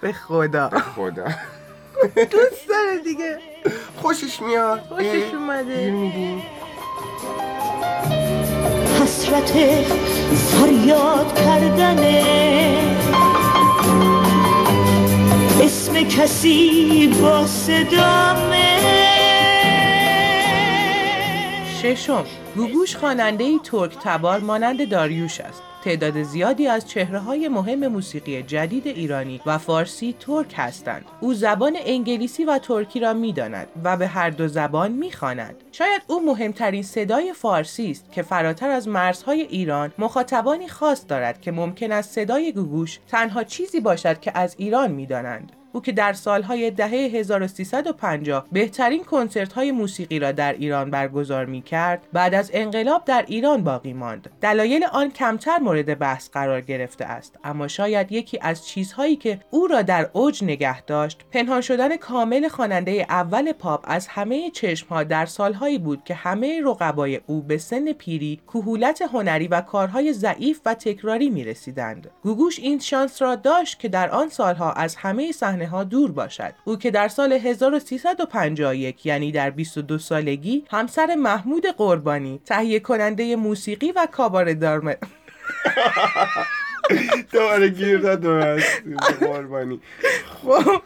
به 0.00 0.12
خدا. 0.12 0.68
به 0.68 0.80
خدا. 0.80 1.24
دوست 2.32 2.68
داره 2.68 2.98
دیگه. 3.04 3.38
خوشش 4.02 4.42
میاد. 4.42 4.80
خوشش 4.80 5.34
اومده. 5.34 5.80
گیر 5.80 5.90
میدیم 5.92 6.42
حسرت 9.02 9.50
فریاد 10.34 11.34
کردنه. 11.34 12.93
اسم 15.62 16.02
کسی 16.02 17.08
با 17.22 17.46
صدامه؟ 17.46 18.78
ششم 21.82 22.24
گوگوش 22.56 22.96
خواننده 22.96 23.58
ترک 23.58 23.98
تبار 24.02 24.40
مانند 24.40 24.88
داریوش 24.88 25.40
است. 25.40 25.62
تعداد 25.84 26.22
زیادی 26.22 26.66
از 26.66 26.88
چهره 26.88 27.18
های 27.18 27.48
مهم 27.48 27.86
موسیقی 27.86 28.42
جدید 28.42 28.86
ایرانی 28.86 29.40
و 29.46 29.58
فارسی 29.58 30.14
ترک 30.20 30.54
هستند. 30.56 31.04
او 31.20 31.34
زبان 31.34 31.76
انگلیسی 31.84 32.44
و 32.44 32.58
ترکی 32.58 33.00
را 33.00 33.12
می‌داند 33.12 33.68
و 33.84 33.96
به 33.96 34.06
هر 34.06 34.30
دو 34.30 34.48
زبان 34.48 34.92
می‌خواند. 34.92 35.56
شاید 35.72 36.02
او 36.06 36.26
مهمترین 36.26 36.82
صدای 36.82 37.32
فارسی 37.32 37.90
است 37.90 38.12
که 38.12 38.22
فراتر 38.22 38.70
از 38.70 38.88
مرزهای 38.88 39.40
ایران 39.40 39.92
مخاطبانی 39.98 40.68
خاص 40.68 41.04
دارد 41.08 41.40
که 41.40 41.52
ممکن 41.52 41.92
است 41.92 42.14
صدای 42.14 42.52
گوگوش 42.52 42.98
تنها 43.08 43.44
چیزی 43.44 43.80
باشد 43.80 44.20
که 44.20 44.38
از 44.38 44.54
ایران 44.58 44.90
می‌دانند. 44.90 45.52
او 45.74 45.82
که 45.82 45.92
در 45.92 46.12
سالهای 46.12 46.70
دهه 46.70 46.90
1350 46.90 48.46
بهترین 48.52 49.04
کنسرت 49.04 49.52
های 49.52 49.72
موسیقی 49.72 50.18
را 50.18 50.32
در 50.32 50.52
ایران 50.52 50.90
برگزار 50.90 51.44
می 51.46 51.62
کرد 51.62 52.06
بعد 52.12 52.34
از 52.34 52.50
انقلاب 52.54 53.04
در 53.04 53.24
ایران 53.28 53.64
باقی 53.64 53.92
ماند. 53.92 54.30
دلایل 54.40 54.84
آن 54.84 55.10
کمتر 55.10 55.58
مورد 55.58 55.98
بحث 55.98 56.28
قرار 56.30 56.60
گرفته 56.60 57.04
است 57.04 57.38
اما 57.44 57.68
شاید 57.68 58.12
یکی 58.12 58.38
از 58.42 58.66
چیزهایی 58.66 59.16
که 59.16 59.40
او 59.50 59.66
را 59.66 59.82
در 59.82 60.10
اوج 60.12 60.44
نگه 60.44 60.82
داشت 60.82 61.20
پنهان 61.30 61.60
شدن 61.60 61.96
کامل 61.96 62.48
خواننده 62.48 63.06
اول 63.08 63.52
پاپ 63.52 63.84
از 63.88 64.06
همه 64.06 64.50
چشمها 64.50 65.04
در 65.04 65.26
سالهایی 65.26 65.78
بود 65.78 66.04
که 66.04 66.14
همه 66.14 66.60
رقبای 66.64 67.20
او 67.26 67.42
به 67.42 67.58
سن 67.58 67.92
پیری 67.92 68.40
کهولت 68.46 69.02
هنری 69.02 69.48
و 69.48 69.60
کارهای 69.60 70.12
ضعیف 70.12 70.60
و 70.66 70.74
تکراری 70.74 71.30
می 71.30 71.44
رسیدند 71.44 72.10
گوگوش 72.22 72.58
این 72.58 72.78
شانس 72.78 73.22
را 73.22 73.34
داشت 73.34 73.78
که 73.78 73.88
در 73.88 74.10
آن 74.10 74.28
سالها 74.28 74.72
از 74.72 74.96
همه 74.96 75.32
صحنه 75.32 75.63
ها 75.64 75.84
دور 75.84 76.12
باشد. 76.12 76.54
او 76.64 76.76
که 76.76 76.90
در 76.90 77.08
سال 77.08 77.32
1351 77.32 79.06
یعنی 79.06 79.32
در 79.32 79.50
22 79.50 79.98
سالگی 79.98 80.64
همسر 80.70 81.14
محمود 81.14 81.66
قربانی 81.66 82.40
تهیه 82.44 82.80
کننده 82.80 83.36
موسیقی 83.36 83.92
و 83.92 84.06
کاباردار 84.12 84.80
م- 84.80 84.94
دوباره 87.32 87.68
گیر 87.68 87.98
داد 87.98 88.26
قربانی. 89.20 89.80
خب 90.42 90.82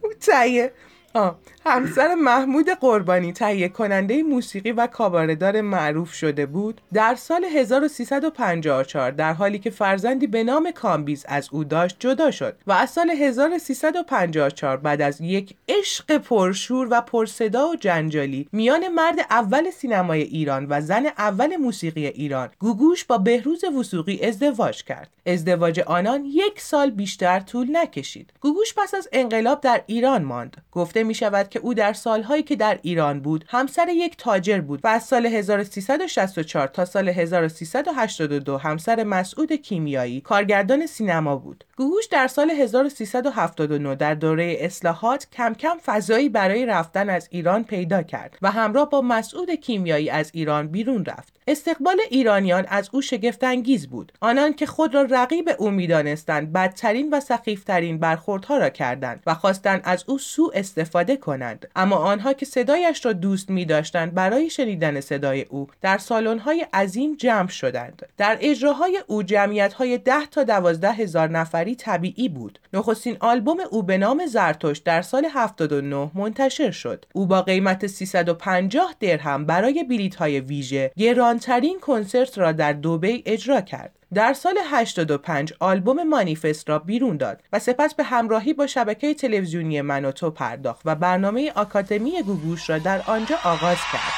او 0.00 0.12
تهیه 0.20 0.72
آه. 1.14 1.38
همسر 1.66 2.14
محمود 2.14 2.70
قربانی 2.70 3.32
تهیه 3.32 3.68
کننده 3.68 4.22
موسیقی 4.22 4.72
و 4.72 4.86
کاباردار 4.86 5.60
معروف 5.60 6.12
شده 6.12 6.46
بود 6.46 6.80
در 6.92 7.14
سال 7.14 7.44
1354 7.44 9.10
در 9.10 9.32
حالی 9.32 9.58
که 9.58 9.70
فرزندی 9.70 10.26
به 10.26 10.44
نام 10.44 10.70
کامبیز 10.70 11.24
از 11.28 11.48
او 11.52 11.64
داشت 11.64 11.96
جدا 11.98 12.30
شد 12.30 12.56
و 12.66 12.72
از 12.72 12.90
سال 12.90 13.10
1354 13.10 14.76
بعد 14.76 15.02
از 15.02 15.20
یک 15.20 15.54
عشق 15.68 16.16
پرشور 16.16 16.88
و 16.90 17.00
پرصدا 17.00 17.68
و 17.68 17.76
جنجالی 17.76 18.48
میان 18.52 18.88
مرد 18.88 19.20
اول 19.30 19.70
سینمای 19.70 20.22
ایران 20.22 20.66
و 20.68 20.80
زن 20.80 21.06
اول 21.06 21.56
موسیقی 21.56 22.06
ایران 22.06 22.50
گوگوش 22.58 23.04
با 23.04 23.18
بهروز 23.18 23.64
وثوقی 23.64 24.24
ازدواج 24.24 24.84
کرد. 24.84 25.10
ازدواج 25.26 25.80
آنان 25.80 26.24
یک 26.24 26.60
سال 26.60 26.90
بیشتر 26.90 27.40
طول 27.40 27.76
نکشید. 27.76 28.32
گوگوش 28.40 28.74
پس 28.76 28.94
از 28.94 29.08
انقلاب 29.12 29.60
در 29.60 29.82
ایران 29.86 30.22
ماند. 30.22 30.56
گفته 30.72 31.01
می 31.02 31.14
شود 31.14 31.48
که 31.48 31.58
او 31.58 31.74
در 31.74 31.92
سالهایی 31.92 32.42
که 32.42 32.56
در 32.56 32.78
ایران 32.82 33.20
بود 33.20 33.44
همسر 33.48 33.88
یک 33.88 34.16
تاجر 34.16 34.60
بود 34.60 34.80
و 34.84 34.88
از 34.88 35.02
سال 35.02 35.26
1364 35.26 36.66
تا 36.66 36.84
سال 36.84 37.08
1382 37.08 38.58
همسر 38.58 39.04
مسعود 39.04 39.52
کیمیایی 39.52 40.20
کارگردان 40.20 40.86
سینما 40.86 41.36
بود. 41.36 41.64
گوگوش 41.76 42.06
در 42.06 42.28
سال 42.28 42.50
1379 42.50 43.94
در 43.94 44.14
دوره 44.14 44.56
اصلاحات 44.60 45.26
کم 45.32 45.54
کم 45.54 45.78
فضایی 45.84 46.28
برای 46.28 46.66
رفتن 46.66 47.10
از 47.10 47.28
ایران 47.30 47.64
پیدا 47.64 48.02
کرد 48.02 48.38
و 48.42 48.50
همراه 48.50 48.90
با 48.90 49.00
مسعود 49.00 49.50
کیمیایی 49.50 50.10
از 50.10 50.30
ایران 50.34 50.68
بیرون 50.68 51.04
رفت. 51.04 51.32
استقبال 51.46 51.96
ایرانیان 52.10 52.64
از 52.68 52.88
او 52.92 53.00
شگفتانگیز 53.00 53.86
بود. 53.86 54.12
آنان 54.20 54.52
که 54.52 54.66
خود 54.66 54.94
را 54.94 55.02
رقیب 55.02 55.50
او 55.58 55.70
می‌دانستند 55.70 56.52
بدترین 56.52 57.10
و 57.10 57.20
سخیفترین 57.20 57.98
برخوردها 57.98 58.58
را 58.58 58.68
کردند 58.68 59.22
و 59.26 59.34
خواستند 59.34 59.80
از 59.84 60.04
او 60.06 60.18
سوء 60.18 60.50
استفاده 60.54 60.91
کنند. 61.20 61.68
اما 61.76 61.96
آنها 61.96 62.32
که 62.32 62.46
صدایش 62.46 63.06
را 63.06 63.12
دوست 63.12 63.50
می 63.50 63.64
داشتند 63.64 64.14
برای 64.14 64.50
شنیدن 64.50 65.00
صدای 65.00 65.42
او 65.42 65.68
در 65.80 65.98
سالن‌های 65.98 66.66
عظیم 66.72 67.14
جمع 67.14 67.48
شدند. 67.48 68.08
در 68.16 68.38
اجراهای 68.40 69.02
او 69.06 69.22
جمعیت‌های 69.22 69.98
ده 69.98 70.26
تا 70.26 70.44
دوازده 70.44 70.92
هزار 70.92 71.28
نفری 71.28 71.74
طبیعی 71.74 72.28
بود. 72.28 72.58
نخستین 72.72 73.16
آلبوم 73.20 73.58
او 73.70 73.82
به 73.82 73.98
نام 73.98 74.26
زرتوش 74.26 74.78
در 74.78 75.02
سال 75.02 75.26
79 75.30 76.10
منتشر 76.14 76.70
شد. 76.70 77.04
او 77.12 77.26
با 77.26 77.42
قیمت 77.42 77.86
350 77.86 78.94
درهم 79.00 79.46
برای 79.46 79.84
بلیط 79.84 80.14
های 80.14 80.40
ویژه 80.40 80.90
گرانترین 80.98 81.80
کنسرت 81.80 82.38
را 82.38 82.52
در 82.52 82.72
دوبی 82.72 83.22
اجرا 83.26 83.60
کرد. 83.60 83.98
در 84.14 84.32
سال 84.32 84.58
85 84.70 85.52
آلبوم 85.60 86.02
مانیفست 86.02 86.68
را 86.68 86.78
بیرون 86.78 87.16
داد 87.16 87.42
و 87.52 87.58
سپس 87.58 87.94
به 87.94 88.04
همراهی 88.04 88.52
با 88.52 88.66
شبکه 88.66 89.14
تلویزیونی 89.14 89.80
منوتو 89.80 90.30
پرداخت 90.30 90.82
و 90.84 90.94
برنامه 90.94 91.52
آکادمی 91.54 92.22
گوگوش 92.22 92.70
را 92.70 92.78
در 92.78 93.02
آنجا 93.06 93.36
آغاز 93.44 93.78
کرد. 93.92 94.12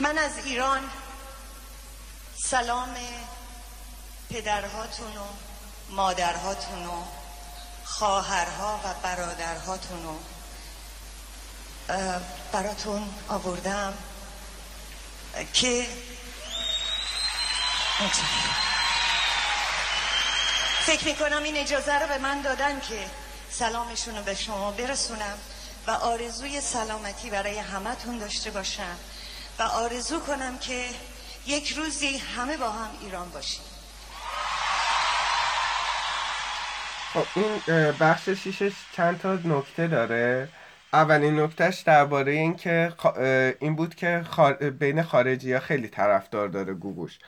من 0.00 0.18
از 0.18 0.46
ایران 0.46 0.80
سلام 2.34 2.88
پدرهاتون 4.30 5.06
و 5.06 5.24
مادرهاتون 5.90 6.86
و 6.86 7.02
خواهرها 7.84 8.80
و 8.84 8.94
برادرهاتون 9.02 10.06
اه، 10.06 10.39
براتون 12.52 13.08
آوردم 13.28 13.94
که 15.52 15.86
فکر 20.80 21.04
می‌کنم 21.04 21.42
این 21.42 21.56
اجازه 21.56 21.98
رو 21.98 22.06
به 22.06 22.18
من 22.18 22.40
دادن 22.40 22.80
که 22.80 23.06
سلامشون 23.50 24.16
رو 24.16 24.22
به 24.22 24.34
شما 24.34 24.70
برسونم 24.70 25.38
و 25.86 25.90
آرزوی 25.90 26.60
سلامتی 26.60 27.30
برای 27.30 27.58
همتون 27.58 28.18
داشته 28.18 28.50
باشم 28.50 28.96
و 29.58 29.62
آرزو 29.62 30.20
کنم 30.20 30.58
که 30.58 30.84
یک 31.46 31.72
روزی 31.72 32.18
همه 32.18 32.56
با 32.56 32.70
هم 32.70 32.90
ایران 33.00 33.30
باشیم. 33.30 33.62
خب 37.12 37.26
این 37.34 37.92
بخش 37.92 38.28
شیشش 38.28 38.72
چند 38.96 39.20
تا 39.20 39.34
نکته 39.34 39.86
داره؟ 39.86 40.48
اولین 40.92 41.40
نکتهش 41.40 41.80
درباره 41.80 42.32
این 42.32 42.54
که 42.54 42.92
این 43.60 43.76
بود 43.76 43.94
که. 43.94 44.24
بین 44.78 45.02
خارجی 45.02 45.52
ها 45.52 45.60
خیلی 45.60 45.88
طرفدار 45.88 46.48
داره 46.48 46.74
گوگوش. 46.74 47.18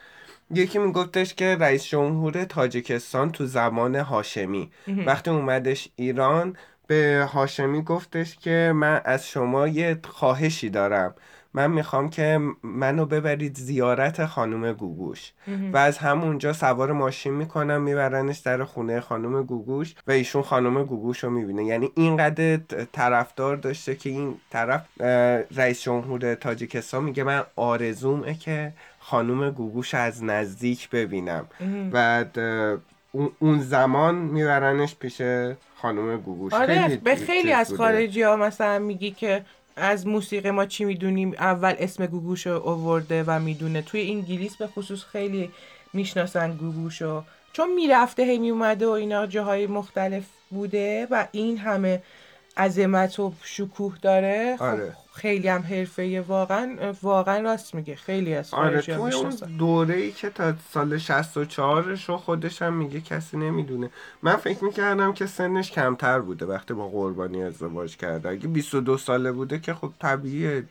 یکی 0.51 0.79
میگفتش 0.79 1.35
که 1.35 1.57
رئیس 1.61 1.85
جمهور 1.85 2.45
تاجیکستان 2.45 3.33
تو 3.33 3.47
زمان 3.47 3.97
هاشمی. 3.97 4.71
وقتی 5.07 5.31
اومدش 5.31 5.89
ایران 5.97 6.57
به 6.87 7.29
هاشمی 7.33 7.83
گفتش 7.83 8.37
که 8.37 8.73
من 8.75 9.01
از 9.05 9.29
شما 9.29 9.69
یه 9.69 9.99
خواهشی 10.05 10.71
دارم. 10.71 11.15
من 11.55 11.71
می‌خوام 11.71 12.11
که 12.11 12.41
منو 12.63 13.07
ببرید 13.07 13.57
زیارت 13.57 14.27
خانم 14.27 14.73
گوگوش. 14.73 15.33
و 15.73 15.77
از 15.77 15.99
همونجا 15.99 16.53
سوار 16.53 16.93
ماشین 16.93 17.35
می‌کنم 17.35 17.83
میبرنش 17.83 18.39
در 18.39 18.65
خونه 18.65 19.01
خانم 19.01 19.43
گوگوش 19.43 19.95
و 20.07 20.11
ایشون 20.11 20.43
خانم 20.43 20.85
گوگوش 20.85 21.25
رو 21.25 21.31
می‌بینه. 21.31 21.65
یعنی 21.65 21.91
اینقدر 21.97 22.57
طرفدار 22.93 23.57
داشته 23.57 23.95
که 23.97 24.11
این 24.11 24.35
طرف 24.51 25.01
رئیس 25.57 25.83
جمهور 25.83 26.35
تاجیکستان 26.35 27.05
میگه 27.05 27.25
من 27.25 27.43
آرزومه 27.57 28.35
که 28.35 28.73
خانم 28.99 29.51
گوگوش 29.51 29.95
از 29.95 30.25
نزدیک 30.25 30.91
ببینم. 30.91 31.47
و 31.93 32.25
اون- 33.39 33.59
زمان 33.61 34.15
میبرنش 34.15 34.97
پیش 34.97 35.23
خانم 35.77 36.17
گوگوش. 36.17 36.53
آره 36.53 37.01
به 37.05 37.15
خیلی 37.17 37.53
از. 37.53 37.73
خارجی 37.75 38.23
ها 38.23 38.37
مثلا 38.37 38.79
میگی 38.79 39.11
که 39.11 39.45
از 39.77 40.07
موسیقی 40.07 40.51
ما 40.51 40.67
چی 40.67 40.85
می‌دونیم؟ 40.85 41.33
اول 41.39 41.75
اسم 41.79 42.07
گوگوش 42.07 42.47
آورده 42.47 43.25
و 43.27 43.39
می‌دونه. 43.39 43.83
توی 43.83 44.11
انگلیس 44.11 44.57
به 44.57 44.67
خصوص 44.67 45.05
خیلی 45.05 45.51
می‌شناسن 45.93 46.53
گوگوشو. 46.57 47.23
چون 47.53 47.75
می‌رفته 47.75 48.23
هی 48.23 48.39
میومده 48.39 48.87
و 48.87 48.91
اینا 48.91 49.27
جاهای 49.27 49.67
مختلف 49.67 50.25
بوده 50.51 51.07
و 51.11 51.27
این 51.33 51.59
همه 51.59 52.03
عظمت 52.57 53.21
و 53.21 53.33
شکوه 53.43 53.99
داره. 54.03 54.57
خب 54.59 54.63
آره. 54.65 54.97
خیلی 55.15 55.49
هم 55.49 55.61
حرفه 55.63 56.21
واقعا 56.21 56.95
واقعا 57.03 57.39
راست 57.39 57.75
میگه. 57.75 57.95
خیلی 57.95 58.35
از 58.35 58.55
آره 58.55 58.81
توی 58.81 59.15
اون 59.15 59.31
دوره 59.59 59.95
ای 59.95 60.13
که 60.13 60.31
تا 60.31 60.55
سال 60.71 60.99
64 60.99 61.99
رو 62.07 62.17
خودش 62.17 62.63
هم 62.63 62.75
میگه 62.75 63.01
کسی 63.01 63.37
نمی‌دونه. 63.37 63.91
من 64.23 64.37
فکر 64.37 64.65
می‌کردم 64.65 65.13
که 65.13 65.27
سنش 65.27 65.71
کمتر 65.71 66.19
بوده 66.21 66.47
وقتی 66.47 66.75
با 66.75 66.89
قربانی 66.89 67.43
ازدواج 67.43 67.97
کرده. 67.97 68.29
اگه 68.29 68.49
22 68.49 68.99
ساله 68.99 69.33
بوده 69.33 69.59
که 69.59 69.75
خب 69.75 69.93
طبیعیه. 70.01 70.65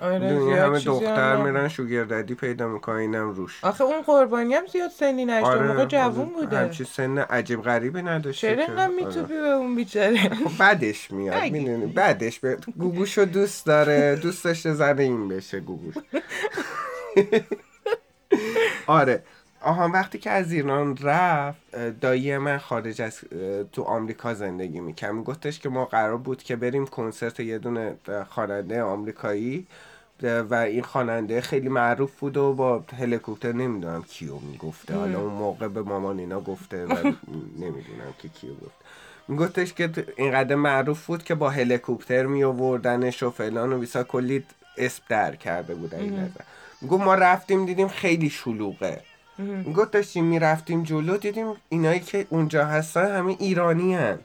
آره 0.00 0.28
همه 0.28 0.60
هم 0.60 0.78
دختر 0.78 1.36
نه. 1.36 1.44
میرن 1.44 1.68
شوگرددی 1.68 2.34
پیدا 2.34 2.68
می‌کنن 2.68 2.96
اینم 2.96 3.30
روش 3.30 3.64
آخه 3.64 3.84
اون 3.84 4.02
قربانی 4.02 4.54
هم 4.54 4.66
زیاد 4.66 4.90
سنی 4.90 5.24
نشده 5.24 5.46
آره 5.46 5.66
موقع 5.66 5.84
جوون 5.84 6.28
بوده 6.28 6.58
همچی 6.58 6.84
سن 6.84 7.18
عجیب 7.18 7.62
غریبی 7.62 8.02
نداشته 8.02 8.54
چرا. 8.54 8.64
اینقدر 8.64 8.82
آره. 8.82 8.94
میتوپی 8.94 9.34
به 9.34 9.48
اون 9.48 9.76
بیچاره 9.76 10.16
خب 10.16 10.58
بعدش 10.58 11.10
میاد. 11.10 11.42
می‌دونی 11.42 11.86
بعدش 11.86 12.40
به 12.40 12.56
گوگوشو 12.80 13.24
دوست 13.24 13.66
داره 13.66 14.16
دوست 14.16 14.44
داشته 14.44 14.98
این 14.98 15.28
بشه 15.28 15.60
گوگوش 15.60 15.94
آره 18.86 19.22
آها 19.62 19.88
وقتی 19.88 20.18
که 20.18 20.30
از 20.30 20.52
ایران 20.52 20.96
رفت 20.96 21.76
دایی 22.00 22.38
من 22.38 22.58
خارج 22.58 23.02
از 23.02 23.20
تو 23.72 23.82
آمریکا 23.82 24.34
زندگی 24.34 24.80
می‌کرد 24.80 25.12
میگفتش 25.12 25.58
که 25.58 25.68
ما 25.68 25.84
قرار 25.84 26.16
بود 26.16 26.42
که 26.42 26.56
بریم 26.56 26.86
کنسرت 26.86 27.40
یه 27.40 27.58
دونه 27.58 27.94
خواننده 28.28 28.82
آمریکایی 28.82 29.66
و 30.22 30.54
این 30.54 30.82
خواننده 30.82 31.40
خیلی 31.40 31.68
معروف 31.68 32.20
بود 32.20 32.36
و 32.36 32.52
با 32.52 32.84
هلیکوپتر 32.98 33.52
نمی‌دونم 33.52 34.02
کیو 34.02 34.34
می‌گفته. 34.38 34.94
حالا 34.94 35.20
اون 35.20 35.32
موقع 35.32 35.68
به 35.68 35.82
مامان 35.82 36.18
اینا 36.18 36.40
گفته 36.40 36.86
و 36.86 36.94
نمی‌دونم 37.62 38.14
که 38.18 38.28
کیو 38.28 38.54
گفت 38.54 38.80
میگفتش 39.28 39.72
که 39.72 39.90
اینقدر 40.16 40.54
معروف 40.54 41.06
بود 41.06 41.24
که 41.24 41.34
با 41.34 41.50
هلیکوپتر 41.50 42.26
می 42.26 42.44
آوردنش 42.44 43.22
و 43.22 43.30
فلان 43.30 43.72
و 43.72 43.78
بیسا 43.78 44.04
کلی 44.04 44.44
اسم 44.78 45.02
در 45.08 45.36
کرده 45.36 45.74
بودن 45.74 45.98
این 45.98 46.14
نظر. 46.18 46.40
می‌گفت 46.80 47.04
ما 47.04 47.14
رفتیم 47.14 47.66
دیدیم 47.66 47.88
خیلی 47.88 48.30
شلوغه. 48.30 49.00
می‌گفت 49.40 49.90
داشتیم 49.90 50.24
می‌رفتیم 50.24 50.82
جلو 50.82 51.16
دیدیم 51.16 51.46
اینایی 51.68 52.00
که 52.00 52.26
اونجا 52.30 52.64
هستن 52.64 53.16
همه 53.16 53.36
ایرانی 53.38 53.94
هن. 53.94 54.18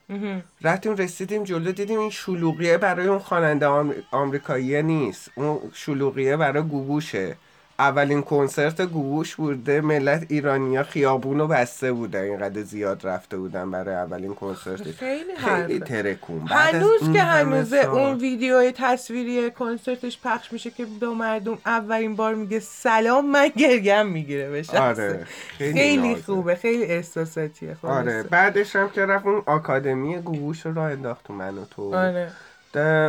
رفتیم 0.62 0.95
رسیدیم 0.95 1.43
جلو 1.43 1.71
دیدیم 1.71 1.99
این 1.99 2.10
شلوغیه 2.10 2.78
برای 2.78 3.08
اون 3.08 3.19
خواننده 3.19 3.65
آمر- 3.65 4.01
آمریکاییه 4.12 4.82
نیست. 4.82 5.32
اون 5.36 5.60
شلوغیه 5.73 6.38
برای 6.38 6.63
گوگوشه. 6.63 7.36
اولین 7.79 8.21
کنسرت 8.21 8.81
گوگوش 8.81 9.35
بوده 9.35 9.81
ملت 9.81 10.25
ایرانیا 10.29 10.83
خیابون 10.83 11.39
رو 11.39 11.47
بسته 11.47 11.91
بودن 11.91 12.21
اینقدر 12.21 12.61
زیاد 12.61 13.07
رفته 13.07 13.38
بودن 13.38 13.71
برای 13.71 13.95
اولین 13.95 14.35
کنسرت 14.35 14.81
خیلی 14.81 14.93
خیلی 14.93 15.33
حرفه. 15.38 15.79
ترکون 15.79 16.47
هنوز 16.47 17.13
که 17.13 17.63
سال. 17.63 17.85
اون 17.85 18.17
ویدیوی 18.17 18.71
تصویری 18.75 19.51
کنسرتش 19.51 20.19
پخش 20.23 20.53
میشه 20.53 20.71
که 20.71 20.85
به 20.99 21.07
مردم 21.07 21.57
اولین 21.65 22.15
بار 22.15 22.35
میگه 22.35 22.59
سلام 22.59 23.31
من 23.31 23.47
گرگم 23.47 24.07
می‌گیره 24.07 24.49
به 24.49 24.63
شخصه. 24.63 24.79
آره 24.79 25.25
خیلی, 25.57 25.73
خیلی. 25.73 26.15
خوبه 26.15 26.55
خیلی 26.55 26.83
احساساتیه. 26.83 27.77
آره 27.83 28.23
بعدش 28.23 28.75
هم 28.75 28.89
که 28.89 29.05
رفت 29.05 29.25
اون 29.25 29.43
آکادمی 29.45 30.17
گوگوش 30.17 30.65
رو 30.65 30.73
راه 30.73 30.91
انداخت 30.91 31.23
تو 31.23 31.33
من 31.33 31.57
و 31.57 31.65
تو 31.65 31.95
آره 31.95 32.31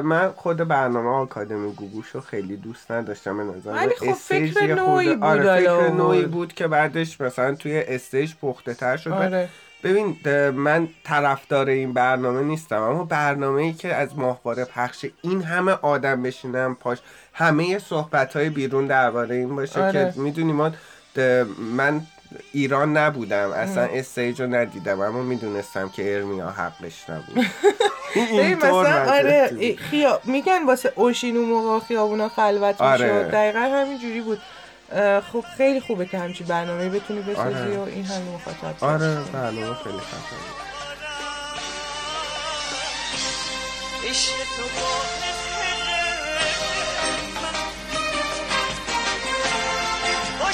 من 0.01 0.33
خود 0.37 0.57
برنامه 0.57 1.09
آکادمی 1.09 1.73
گوگوش 1.73 2.09
رو 2.09 2.21
خیلی 2.21 2.57
دوست 2.57 2.91
نداشتم 2.91 3.37
به 3.37 3.45
نظر 3.57 3.71
ولی 3.73 3.95
خب 3.95 4.13
فکر 4.13 4.63
یه 4.63 4.75
نوعی 4.75 5.15
بود 5.15 5.25
آره 5.25 5.61
فکر 5.61 5.89
نوعی. 5.93 6.23
بود 6.25 6.53
که 6.53 6.67
بعدش 6.69 7.21
مثلا 7.21 7.55
توی 7.55 7.79
استیج 7.89 8.35
پخته 8.43 8.75
تر 8.75 8.97
شد 8.97 9.11
آره 9.13 9.49
ببین 9.83 10.17
من 10.51 10.89
طرفدار 11.05 11.69
این 11.69 11.93
برنامه 11.93 12.43
نیستم 12.43 12.83
اما 12.83 13.05
برنامه 13.05 13.63
ای 13.63 13.73
که 13.73 13.95
از 13.95 14.19
ماهواره 14.19 14.65
پخش 14.65 15.07
این 15.23 15.43
همه 15.43 15.73
آدم 15.73 16.23
بشینن 16.23 16.75
پاش 16.75 16.99
همه 17.33 17.79
صحبت 17.79 18.37
های 18.37 18.49
بیرون 18.51 18.87
درباره 18.87 19.35
این 19.37 19.57
باشه 19.57 19.83
آره. 19.83 20.13
که 20.15 20.21
می‌دونی 20.21 20.53
ما 20.53 20.71
ده- 21.15 21.47
من 21.77 22.01
ایران 22.53 22.97
نبودم 22.97 23.51
اصلا 23.51 23.83
استیج 23.83 24.41
رو 24.41 24.55
ندیدم 24.55 25.01
اما 25.01 25.23
می‌دونستم 25.23 25.89
که 25.89 26.15
ارمیا 26.15 26.51
حقش 26.51 27.11
نبود. 27.11 27.47
مثلا 28.57 29.13
آره 29.13 29.77
خیا... 29.91 30.21
میگن 30.25 30.67
واسه 30.67 30.93
اوشین 30.95 31.37
اون 31.37 31.49
موقع 31.49 31.87
خیابونا 31.87 32.29
خلوت 32.29 32.81
آره. 32.81 33.13
می‌شد 33.13 33.31
دقیقا 33.31 33.59
همین 33.59 33.99
جوری 33.99 34.21
بود. 34.21 34.39
خب 35.33 35.45
خیلی 35.57 35.81
خوبه 35.81 36.07
که 36.07 36.19
همچی 36.19 36.45
برنامه 36.45 36.89
بتونی 36.89 37.21
بسازی 37.21 37.55
آره. 37.55 37.79
و 37.79 37.81
این 37.81 38.05
همه 38.05 38.35
مخاطب 38.35 38.85
آره. 38.85 39.19
برنامه 39.33 39.75
خیلی 39.75 39.99
خفنه. 39.99 40.67
عشق 44.11 44.33
تو 44.57 44.63
با 44.81 44.87
با 50.45 50.53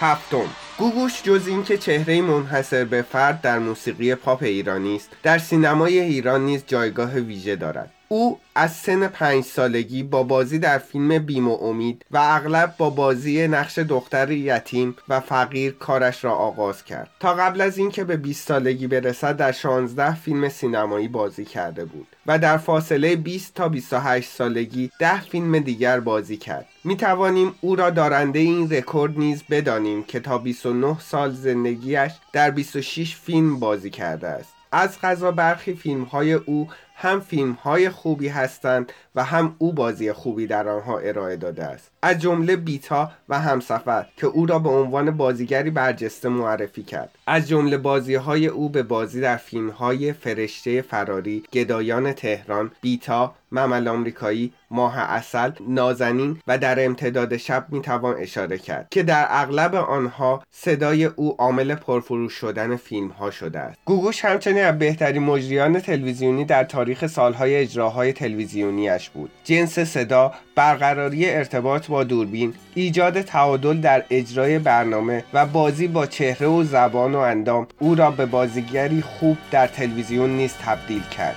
هفتم. 0.00 0.46
گوگوش 0.78 1.22
جز 1.22 1.46
اینکه 1.46 1.78
چهره 1.78 2.22
منحصر 2.22 2.84
به 2.84 3.02
فرد 3.02 3.40
در 3.40 3.58
موسیقی 3.58 4.14
پاپ 4.14 4.42
ایرانی 4.42 4.96
است 4.96 5.10
در 5.22 5.38
سینمای 5.38 6.00
ایران 6.00 6.44
نیز 6.44 6.64
جایگاه 6.66 7.14
ویژه 7.14 7.56
دارد. 7.56 7.90
او 8.08 8.38
از 8.54 8.72
سن 8.72 9.06
پنج 9.06 9.44
سالگی 9.44 10.02
با 10.02 10.22
بازی 10.22 10.58
در 10.58 10.78
فیلم 10.78 11.18
بیم 11.18 11.48
و 11.48 11.54
امید 11.54 12.04
و 12.10 12.18
اغلب 12.22 12.74
با 12.78 12.90
بازی 12.90 13.48
نقش 13.48 13.78
دختر 13.78 14.30
یتیم 14.30 14.96
و 15.08 15.20
فقیر 15.20 15.72
کارش 15.72 16.24
را 16.24 16.32
آغاز 16.32 16.84
کرد. 16.84 17.10
تا 17.20 17.34
قبل 17.34 17.60
از 17.60 17.78
اینکه 17.78 18.04
به 18.04 18.16
20 18.16 18.48
سالگی 18.48 18.86
برسد 18.86 19.36
در 19.36 19.52
16 19.52 20.14
فیلم 20.14 20.48
سینمایی 20.48 21.08
بازی 21.08 21.44
کرده 21.44 21.84
بود 21.84 22.06
و 22.26 22.38
در 22.38 22.56
فاصله 22.56 23.16
20 23.16 23.54
تا 23.54 23.68
28 23.68 24.30
سالگی 24.30 24.90
10 25.00 25.20
فیلم 25.20 25.58
دیگر 25.58 26.00
بازی 26.00 26.36
کرد. 26.36 26.66
می 26.84 26.96
توانیم 26.96 27.54
او 27.60 27.76
را 27.76 27.90
دارنده 27.90 28.38
این 28.38 28.70
رکورد 28.70 29.18
نیز 29.18 29.42
بدانیم 29.50 30.02
که 30.02 30.20
تا 30.20 30.38
29 30.38 31.00
سال 31.00 31.32
زندگیش 31.32 32.12
در 32.32 32.50
26 32.50 33.16
فیلم 33.16 33.60
بازی 33.60 33.90
کرده 33.90 34.28
است. 34.28 34.54
از 34.72 35.00
قضا 35.00 35.30
برخی 35.30 35.74
فیلم 35.74 36.02
های 36.02 36.32
او 36.32 36.68
هم 37.00 37.20
فیلم 37.20 37.52
های 37.52 37.90
خوبی 37.90 38.28
هستند 38.28 38.92
و 39.14 39.24
هم 39.24 39.54
او 39.58 39.72
بازی 39.72 40.12
خوبی 40.12 40.46
در 40.46 40.68
آنها 40.68 40.98
ارائه 40.98 41.36
داده 41.36 41.64
است. 41.64 41.90
از 42.02 42.18
جمله 42.18 42.56
بیتا 42.56 43.10
و 43.28 43.40
همسفر 43.40 44.06
که 44.16 44.26
او 44.26 44.46
را 44.46 44.58
به 44.58 44.68
عنوان 44.68 45.10
بازیگری 45.10 45.70
برجسته 45.70 46.28
معرفی 46.28 46.82
کرد. 46.82 47.10
از 47.26 47.48
جمله 47.48 47.76
بازی 47.76 48.14
های 48.14 48.46
او 48.46 48.68
به 48.68 48.82
بازی 48.82 49.20
در 49.20 49.36
فیلم 49.36 49.70
های 49.70 50.12
فرشته 50.12 50.82
فراری 50.82 51.42
گدایان 51.52 52.12
تهران 52.12 52.70
بیتا 52.80 53.34
ممل 53.52 53.88
آمریکایی 53.88 54.52
ماه 54.70 54.98
اصل 54.98 55.50
نازنین 55.68 56.40
و 56.46 56.58
در 56.58 56.84
امتداد 56.84 57.36
شب 57.36 57.66
می‌توان 57.68 58.14
اشاره 58.18 58.58
کرد 58.58 58.86
که 58.90 59.02
در 59.02 59.26
اغلب 59.28 59.74
آنها 59.74 60.42
صدای 60.50 61.04
او 61.04 61.34
عامل 61.38 61.74
پرفروش 61.74 62.32
شدن 62.32 62.76
فیلم 62.76 63.08
ها 63.08 63.30
شده 63.30 63.58
است. 63.58 63.78
گوگوش 63.84 64.24
همچنین 64.24 64.64
از 64.64 64.78
بهترین 64.78 65.22
مجریان 65.22 65.80
تلویزیونی 65.80 66.44
در 66.44 66.64
تاریخ 66.64 67.06
سالهای 67.06 67.56
اجراهای 67.56 68.12
تلویزیونیش 68.12 69.10
بود. 69.10 69.30
جنس 69.44 69.78
صدا 69.78 70.32
برقراری 70.54 71.30
ارتباط 71.30 71.86
با 71.86 72.04
دوربین 72.04 72.54
ایجاد 72.74 73.22
تعادل 73.22 73.80
در 73.80 74.04
اجرای 74.10 74.58
برنامه 74.58 75.24
و 75.32 75.46
بازی 75.46 75.88
با 75.88 76.06
چهره 76.06 76.46
و 76.46 76.64
زبان 76.64 77.14
و 77.14 77.18
اندام 77.18 77.66
او 77.78 77.94
را 77.94 78.10
به 78.10 78.26
بازیگری 78.26 79.02
خوب 79.02 79.36
در 79.50 79.66
تلویزیون 79.66 80.30
نیز 80.30 80.54
تبدیل 80.54 81.02
کرد. 81.02 81.36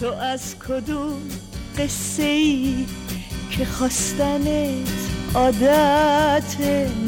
تو 0.00 0.12
از 0.12 0.58
کدوم 0.58 1.49
قصه 1.80 2.22
ای 2.22 2.86
که 3.50 3.64
خواستنت 3.64 4.88
عادت 5.34 6.56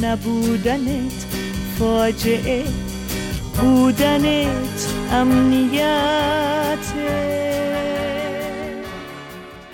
نبودنت 0.02 1.26
فاجعه 1.78 2.64
بودنت 3.60 4.86
امنیته 5.10 6.72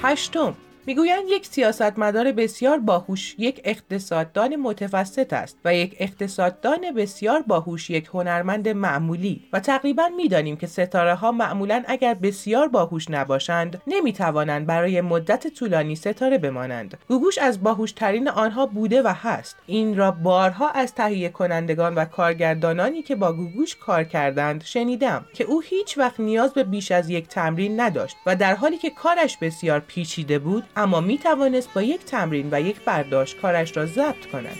هشتم. 0.02 0.54
می‌گویند 0.88 1.22
یک 1.28 1.46
سیاستمدار 1.46 2.32
بسیار 2.32 2.78
باهوش 2.78 3.34
یک 3.38 3.60
اقتصاددان 3.64 4.56
متوسط 4.56 5.32
است 5.32 5.58
و 5.64 5.74
یک 5.74 5.96
اقتصاددان 5.98 6.80
بسیار 6.96 7.42
باهوش 7.42 7.90
یک 7.90 8.06
هنرمند 8.14 8.68
معمولی. 8.68 9.44
و 9.52 9.60
تقریبا 9.60 10.08
می‌دانیم 10.16 10.56
که 10.56 10.66
ستاره 10.66 11.14
ها 11.14 11.32
معمولا 11.32 11.82
اگر 11.86 12.14
بسیار 12.14 12.68
باهوش 12.68 13.10
نباشند 13.10 13.82
نمی‌توانند 13.86 14.66
برای 14.66 15.00
مدت 15.00 15.46
طولانی 15.46 15.96
ستاره 15.96 16.38
بمانند. 16.38 16.98
گوگوش 17.08 17.38
از 17.38 17.62
باهوشترین 17.62 18.28
آنها 18.28 18.66
بوده 18.66 19.02
و 19.02 19.14
هست. 19.16 19.56
این 19.66 19.96
را 19.96 20.10
بارها 20.10 20.70
از 20.70 20.94
تهیه 20.94 21.28
کنندگان 21.28 21.94
و 21.94 22.04
کارگردانانی 22.04 23.02
که 23.02 23.16
با 23.16 23.32
گوگوش 23.32 23.76
کار 23.76 24.04
کردند 24.04 24.64
شنیدم 24.64 25.26
که 25.34 25.44
او 25.44 25.60
هیچ 25.60 25.98
وقت 25.98 26.20
نیاز 26.20 26.52
به 26.52 26.64
بیش 26.64 26.92
از 26.92 27.10
یک 27.10 27.28
تمرین 27.28 27.80
نداشت 27.80 28.16
و 28.26 28.36
در 28.36 28.54
حالی 28.54 28.78
که 28.78 28.90
کارش 28.90 29.36
بسیار 29.36 29.80
پیچیده 29.80 30.38
بود 30.38 30.64
اما 30.78 31.00
می 31.00 31.18
توانست 31.18 31.74
با 31.74 31.82
یک 31.82 32.04
تمرین 32.04 32.48
و 32.52 32.60
یک 32.60 32.80
برداشت 32.84 33.40
کارش 33.40 33.76
را 33.76 33.86
ضبط 33.86 34.26
کند. 34.32 34.56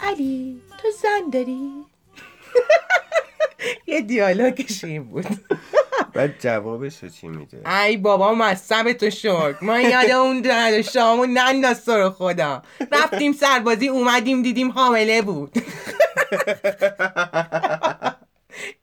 علی 0.00 0.60
تو 0.82 0.88
زن 1.02 1.30
داری؟ 1.32 1.87
یه 3.86 4.00
دیالوگش 4.00 4.84
این 4.84 5.04
بود. 5.04 5.26
بعد 6.12 6.40
جوابش 6.40 7.04
چی 7.04 7.28
میده؟ 7.28 7.70
ای 7.82 7.96
بابا 7.96 8.34
مصب 8.34 8.92
تو 8.92 9.10
شکر 9.10 9.54
ما 9.62 9.80
یاد 9.80 10.10
اون 10.10 10.42
نداشتم 10.46 11.20
و 11.20 11.26
ننداز 11.26 11.84
تو 11.84 11.92
رو 11.92 12.10
خدا. 12.10 12.62
رفتیم 12.92 13.32
سربازی 13.32 13.88
اومدیم 13.88 14.42
دیدیم 14.42 14.70
حامله 14.70 15.22
بود. 15.22 15.52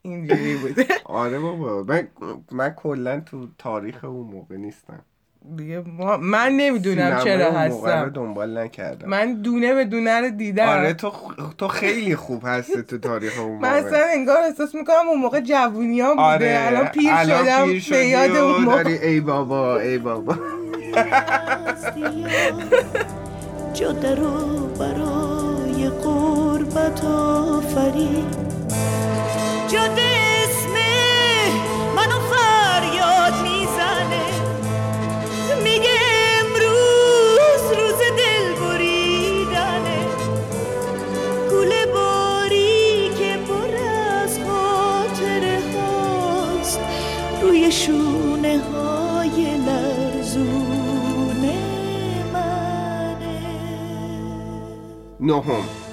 اینجوری 0.02 0.56
بود. 0.56 0.86
آره 1.06 1.40
بابا. 1.40 1.84
من, 1.84 2.08
من 2.52 2.70
کلا 2.70 3.20
تو 3.20 3.48
تاریخ 3.58 4.04
اون 4.04 4.28
موقع 4.28 4.56
نیستم. 4.56 5.06
دیگه 5.58 5.84
ما 5.98 6.18
من 6.18 6.52
نمی‌دونم 6.52 7.20
چرا 7.24 7.52
هستم. 7.52 8.10
دنبال 8.16 8.58
نکردم. 8.58 9.10
من 9.10 9.34
دونه 9.34 9.74
به 9.74 9.86
دونه 9.86 10.22
رو 10.22 10.30
دیدم. 10.30 10.68
آره 10.70 10.94
تو 10.94 11.10
خ- 11.10 11.56
تو 11.58 11.68
خیلی 11.68 12.16
خوب 12.16 12.42
هستی 12.46 12.82
تو 12.84 12.98
تاریخ 12.98 13.40
اون 13.40 13.52
من 13.52 13.56
موقع. 13.80 13.88
اصلا 13.88 14.00
انگار 14.14 14.38
احساس 14.44 14.76
می‌کنم 14.76 15.08
اون 15.10 15.20
موقع 15.20 15.40
جوونیام 15.40 16.10
بوده. 16.10 16.22
آره 16.24 16.60
الان 16.68 16.86
پیر 16.88 17.24
شدم 17.26 17.66
پیر 17.66 17.80
شدی 17.82 17.96
به 17.96 18.06
یاد 18.06 18.30
و 18.32 18.36
اون 18.36 18.64
موقع. 18.64 18.84
داری 18.84 18.98
ای 18.98 19.20
بابا 19.20 19.80
ای 19.80 19.98
بابا. 19.98 20.36
جده 23.74 24.16
رو 24.16 24.68
برای 24.68 25.90
قربت 26.04 27.06
آفرید 27.06 28.36
جده 29.68 30.35
شونه 47.86 48.60
های 48.60 49.58
لرزونه 49.58 51.54
منه. 52.34 53.42
نهم. 55.20 55.85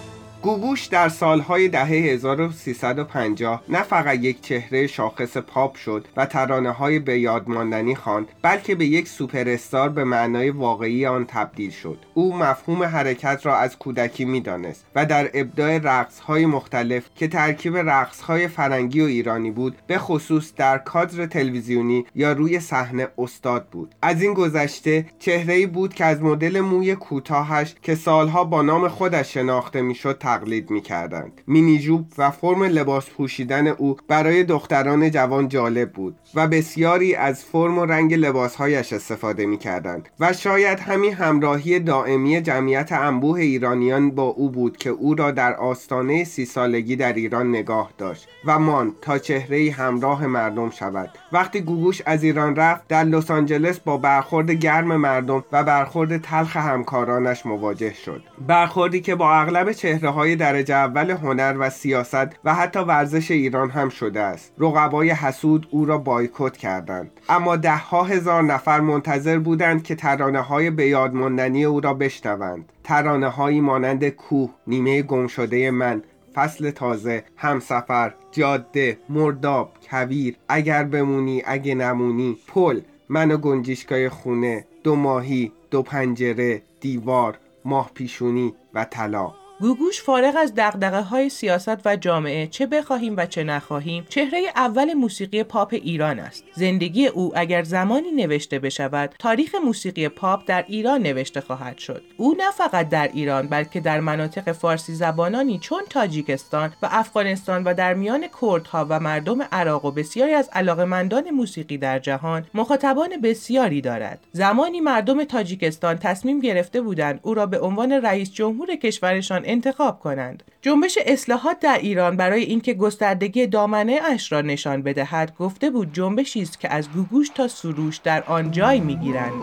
گوگوش 0.43 0.87
در 0.87 1.09
سالهای 1.09 1.69
دهه 1.69 1.89
1350 1.89 3.63
نه 3.69 3.83
فقط 3.83 4.19
یک 4.19 4.41
چهره 4.41 4.87
شاخص 4.87 5.37
پاپ 5.37 5.77
شد 5.77 6.09
و 6.17 6.27
ترانه 6.27 6.71
های 6.71 6.99
به 6.99 7.19
یاد 7.19 7.49
ماندنی 7.49 7.95
خواند 7.95 8.29
بلکه 8.43 8.75
به 8.75 8.87
یک 8.87 9.09
سوپر 9.09 9.49
استار 9.49 9.89
به 9.89 10.05
معنای 10.05 10.51
واقعی 10.51 11.07
آن 11.07 11.25
تبدیل 11.29 11.71
شد. 11.71 11.99
او 12.15 12.37
مفهوم 12.37 12.83
حرکت 12.83 13.41
را 13.47 13.57
از 13.57 13.79
کودکی 13.79 14.25
می‌دانست 14.25 14.87
و 14.95 15.07
در 15.07 15.31
ابداع 15.35 15.79
رقص 15.79 16.21
های 16.21 16.47
مختلف 16.47 17.05
که 17.17 17.29
ترکیب 17.29 17.77
رقص 17.77 18.21
های 18.21 18.49
فرنگی 18.49 19.01
و 19.01 19.05
ایرانی 19.05 19.51
بود 19.51 19.77
به 19.87 19.99
خصوص 19.99 20.53
در 20.57 20.79
کادر 20.79 21.27
تلویزیونی 21.27 22.07
یا 22.15 22.33
روی 22.33 22.61
صحنه 22.61 23.09
استاد 23.19 23.67
بود. 23.67 23.95
از 24.03 24.23
این 24.23 24.35
گذشته 24.35 25.07
چهره 25.19 25.67
بود 25.67 25.95
که 25.95 26.05
از 26.05 26.23
مدل 26.23 26.61
موی 26.61 26.95
کوتاهش 26.95 27.75
که 27.83 27.95
سالها 27.95 28.45
با 28.45 28.63
نام 28.63 28.89
خودش 28.89 29.35
شناخته 29.35 29.83
می‌شد 29.83 30.19
تقلید 30.33 30.71
می‌کردند. 30.71 31.41
مینی 31.47 31.79
جوب 31.79 32.07
و 32.19 32.31
فرم 32.31 32.63
لباس 32.63 33.11
پوشیدن 33.11 33.67
او 33.67 33.97
برای 34.09 34.45
دختران 34.45 35.11
جوان 35.11 35.49
جالب 35.49 35.93
بود 35.93 36.17
و 36.35 36.49
بسیاری 36.49 37.15
از 37.15 37.45
فرم 37.45 37.79
و 37.79 37.85
رنگ 37.85 38.15
لباسهایش 38.15 38.93
استفاده 38.93 39.47
می‌کردند 39.47 40.09
و 40.21 40.33
شاید 40.33 40.81
همین 40.81 41.15
همراهی 41.15 41.81
دائمی 41.81 42.41
جمعیت 42.41 42.93
انبوه 42.93 43.41
ایرانیان 43.41 44.11
با 44.11 44.23
او 44.23 44.51
بود 44.51 44.77
که 44.77 44.91
او 44.91 45.15
را 45.15 45.31
در 45.31 45.55
آستانه 45.55 46.25
سی 46.25 46.45
سالگی 46.45 46.97
در 46.97 47.13
ایران 47.13 47.49
نگاه 47.49 47.91
داشت 47.99 48.29
و 48.45 48.59
ماند 48.59 48.93
تا 49.01 49.19
چهره 49.19 49.71
همراه 49.71 50.27
مردم 50.27 50.71
شود. 50.71 51.11
وقتی 51.33 51.61
گوگوش 51.61 52.03
از 52.07 52.25
ایران 52.25 52.57
رفت 52.57 52.89
در 52.89 53.05
لس 53.05 53.31
آنجلس 53.31 53.81
با 53.81 53.97
برخورد 53.97 54.51
گرم 54.51 54.97
مردم 54.97 55.45
و 55.53 55.65
برخورد 55.65 56.17
تلخ 56.17 56.57
همکارانش 56.57 57.47
مواجه 57.47 57.95
شد. 57.95 58.23
برخوردی 58.49 59.01
که 59.01 59.15
با 59.15 59.33
اغلب 59.35 59.73
چهره 59.73 60.11
های 60.23 60.37
درجه 60.37 60.75
اول 60.75 61.11
هنر 61.11 61.57
و 61.59 61.71
سیاست 61.71 62.29
و 62.45 62.55
حتی 62.55 62.79
ورزش 62.79 63.31
ایران 63.31 63.71
هم 63.71 63.89
شده 63.89 64.21
است. 64.21 64.53
رقبای 64.59 65.11
حسود 65.11 65.67
او 65.71 65.85
را 65.85 65.99
بایکوت 65.99 66.57
کردند. 66.57 67.11
اما 67.29 67.57
ده 67.57 67.77
ها 67.77 68.03
هزار 68.03 68.43
نفر 68.43 68.81
منتظر 68.81 69.39
بودند 69.39 69.83
که 69.83 69.95
ترانه 69.95 70.41
های 70.41 70.71
به 70.71 71.09
ماندنی 71.09 71.65
او 71.65 71.81
را 71.81 71.95
بشنوند. 71.95 72.73
ترانه 72.85 73.29
هایی 73.29 73.61
مانند 73.61 74.09
کوه 74.09 74.51
نیمه 74.67 75.03
گم 75.03 75.27
شده 75.27 75.71
من 75.71 76.03
فصل 76.35 76.71
تازه 76.71 77.25
همسفر 77.37 78.15
جاده 78.33 78.99
مرداب 79.09 79.73
کویر 79.91 80.37
اگر 80.49 80.85
بمونی 80.85 81.43
اگه 81.47 81.75
نمونی 81.75 82.39
پل 82.49 82.81
من 83.09 83.31
و 83.31 83.37
گنجیشکای 83.37 84.09
خونه 84.09 84.65
دو 84.85 84.95
ماهی 84.95 85.53
دو 85.71 85.83
پنجره 85.83 86.63
دیوار 86.81 87.39
ماه 87.65 87.91
پیشونی 87.95 88.55
و 88.75 88.85
طلا. 88.85 89.42
گوگوش 89.63 90.03
فارغ 90.03 90.35
از 90.37 90.55
دقدقه 90.55 91.01
های 91.01 91.29
سیاست 91.29 91.87
و 91.87 91.97
جامعه 91.97 92.47
چه 92.47 92.67
بخواهیم 92.67 93.15
و 93.17 93.27
چه 93.27 93.45
نخواهیم 93.45 94.07
چهره 94.09 94.43
اول 94.57 94.95
موسیقی 94.95 95.43
پاپ 95.43 95.69
ایران 95.73 96.19
است. 96.19 96.45
زندگی 96.55 97.07
او 97.07 97.33
اگر 97.35 97.63
زمانی 97.63 98.11
نوشته 98.11 98.59
بشود 98.59 99.15
تاریخ 99.19 99.55
موسیقی 99.55 100.09
پاپ 100.09 100.43
در 100.47 100.65
ایران 100.69 101.03
نوشته 101.03 101.41
خواهد 101.41 101.79
شد. 101.79 102.03
او 102.17 102.35
نه 102.39 102.51
فقط 102.51 102.89
در 102.89 103.11
ایران 103.15 103.47
بلکه 103.47 103.81
در 103.81 104.01
مناطق 104.01 104.53
فارسی 104.53 104.95
زبانانی 104.95 105.59
چون 105.59 105.83
تاجیکستان 105.91 106.73
و 106.83 106.89
افغانستان 106.91 107.65
و 107.65 107.75
در 107.75 107.95
میان 107.95 108.25
کردها 108.43 108.87
و 108.89 109.01
مردم 109.01 109.43
عراق 109.43 109.85
و 109.85 109.91
بسیاری 109.91 110.33
از 110.33 110.51
علاقمندان 110.53 111.31
موسیقی 111.31 111.79
در 111.79 111.99
جهان 111.99 112.47
مخاطبان 112.55 113.11
بسیاری 113.23 113.81
دارد. 113.81 114.27
زمانی 114.33 114.81
مردم 114.81 115.25
تاجیکستان 115.25 115.99
تصمیم 115.99 116.41
گرفته 116.41 116.81
بودند 116.81 117.21
او 117.23 117.35
را 117.35 117.47
به 117.47 117.61
عنوان 117.61 117.93
رئیس 117.93 118.33
جمهور 118.33 118.77
کشورشان 118.77 119.52
انتخاب 119.53 120.01
کنند. 120.01 120.43
جنبش 120.63 120.99
اصلاحات 121.07 121.61
در 121.61 121.79
ایران 121.79 122.17
برای 122.17 122.43
اینکه 122.43 122.75
گستردگی 122.75 123.47
دامنه 123.47 124.01
اش 124.05 124.33
را 124.33 124.41
نشان 124.41 124.83
بدهد 124.83 125.37
گفته 125.37 125.71
بود 125.71 125.93
جنبشی 125.93 126.43
است 126.43 126.61
که 126.61 126.73
از 126.73 126.89
گوگوش 126.91 127.29
تا 127.29 127.49
سروش 127.49 127.97
در 127.97 128.23
آن 128.23 128.51
جای 128.51 128.81
می‌گیرند. 128.81 129.43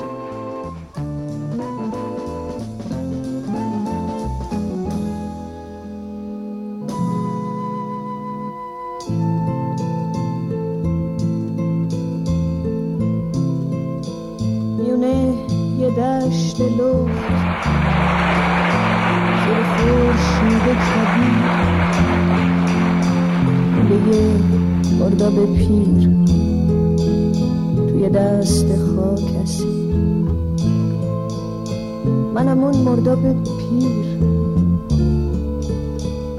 دشت 15.97 16.61
مرداب 25.19 25.57
پیر. 25.57 26.09
توی 27.89 28.09
دست 28.09 28.65
خاکسی. 28.77 29.93
منم 32.33 32.63
اون 32.63 32.77
مرداب 32.77 33.43
پیر. 33.43 34.19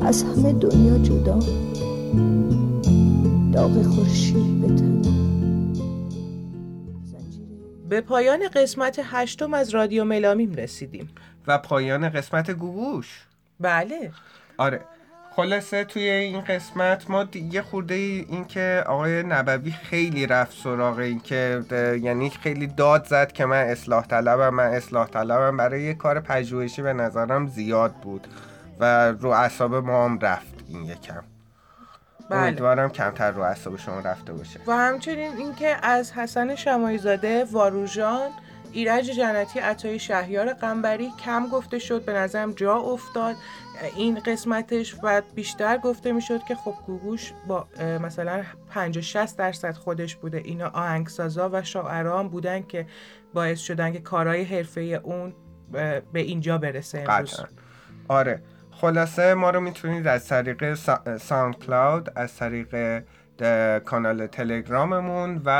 از 0.02 0.22
همه 0.22 0.52
دنیا 0.52 0.98
جدا. 0.98 1.38
داغ 3.52 3.82
خورشید 3.82 4.60
به 4.60 4.66
تنم 4.66 5.02
به 7.88 8.00
پایان 8.00 8.48
قسمت 8.54 9.00
هشتم 9.02 9.54
از 9.54 9.70
رادیو 9.70 10.04
ملامیم 10.04 10.52
رسیدیم. 10.52 11.08
و 11.46 11.58
پایان 11.58 12.08
قسمت 12.08 12.50
گوگوش. 12.50 13.26
بله. 13.60 14.12
آره. 14.58 14.80
خلاصه 15.40 15.84
توی 15.84 16.02
این 16.02 16.40
قسمت 16.40 17.10
ما 17.10 17.26
یه 17.50 17.62
خورده 17.62 17.94
این 17.94 18.44
که 18.44 18.84
آقای 18.86 19.22
نبوی 19.22 19.70
خیلی 19.70 20.26
رفت 20.26 20.56
سراغ 20.62 20.98
این 20.98 21.20
که 21.20 21.62
یعنی 22.02 22.30
خیلی 22.30 22.66
داد 22.66 23.04
زد 23.04 23.32
که 23.32 23.46
من 23.46 23.56
اصلاح 23.56 24.06
طلبم 24.06 24.54
من 24.54 24.64
اصلاح 24.64 25.06
طلبم. 25.08 25.56
برای 25.56 25.82
یه 25.82 25.94
کار 25.94 26.20
پژوهشی 26.20 26.82
به 26.82 26.92
نظرم 26.92 27.46
زیاد 27.46 27.92
بود 27.92 28.26
و 28.80 29.12
رو 29.12 29.30
اعصاب 29.30 29.74
ما 29.74 30.04
هم 30.04 30.18
رفت 30.18 30.54
این 30.68 30.84
یکم. 30.84 31.22
بله. 32.30 32.38
امیدوارم 32.38 32.90
کمتر 32.90 33.30
رو 33.30 33.42
اعصاب 33.42 33.76
شما 33.76 34.00
رفته 34.00 34.32
باشه. 34.32 34.60
و 34.66 34.72
همچنین 34.72 35.36
اینکه 35.36 35.76
از 35.82 36.12
حسن 36.12 36.54
شمایی 36.54 36.98
زاده 36.98 37.44
واروژان 37.44 38.30
ایرج 38.72 39.04
جنتی 39.10 39.58
عطای 39.58 39.98
شهیار 39.98 40.52
قنبری 40.52 41.10
کم 41.24 41.48
گفته 41.48 41.78
شد 41.78 42.04
به 42.04 42.12
نظرم 42.12 42.52
جا 42.52 42.74
افتاد. 42.76 43.36
این 43.96 44.20
قسمتش 44.20 44.96
و 45.02 45.22
بیشتر 45.34 45.78
گفته 45.78 46.12
می‌شد 46.12 46.40
که 46.48 46.54
خب 46.54 46.74
گوگوش 46.86 47.32
با 47.46 47.66
مثلا 48.02 48.42
50 48.70 49.02
60 49.02 49.36
درصد 49.38 49.74
خودش 49.74 50.16
بوده. 50.16 50.38
اینا 50.44 50.68
آهنگسازا 50.68 51.50
و 51.52 51.62
شاعران 51.62 52.28
بودن 52.28 52.62
که 52.62 52.86
باعث 53.34 53.60
شدن 53.60 53.92
که 53.92 54.00
کارهای 54.00 54.42
حرفه 54.44 54.80
اون 54.80 55.34
به 55.72 56.02
اینجا 56.14 56.58
برسه 56.58 57.04
امروز. 57.08 57.40
آره. 58.08 58.42
خلاصه 58.70 59.34
ما 59.34 59.50
رو 59.50 59.60
می‌تونید 59.60 60.06
از 60.06 60.28
طریق 60.28 60.74
سا- 60.74 61.18
ساوند 61.18 61.58
کلاود 61.58 62.12
از 62.16 62.36
طریق 62.36 63.02
کانال 63.84 64.26
تلگراممون 64.26 65.42
و 65.44 65.50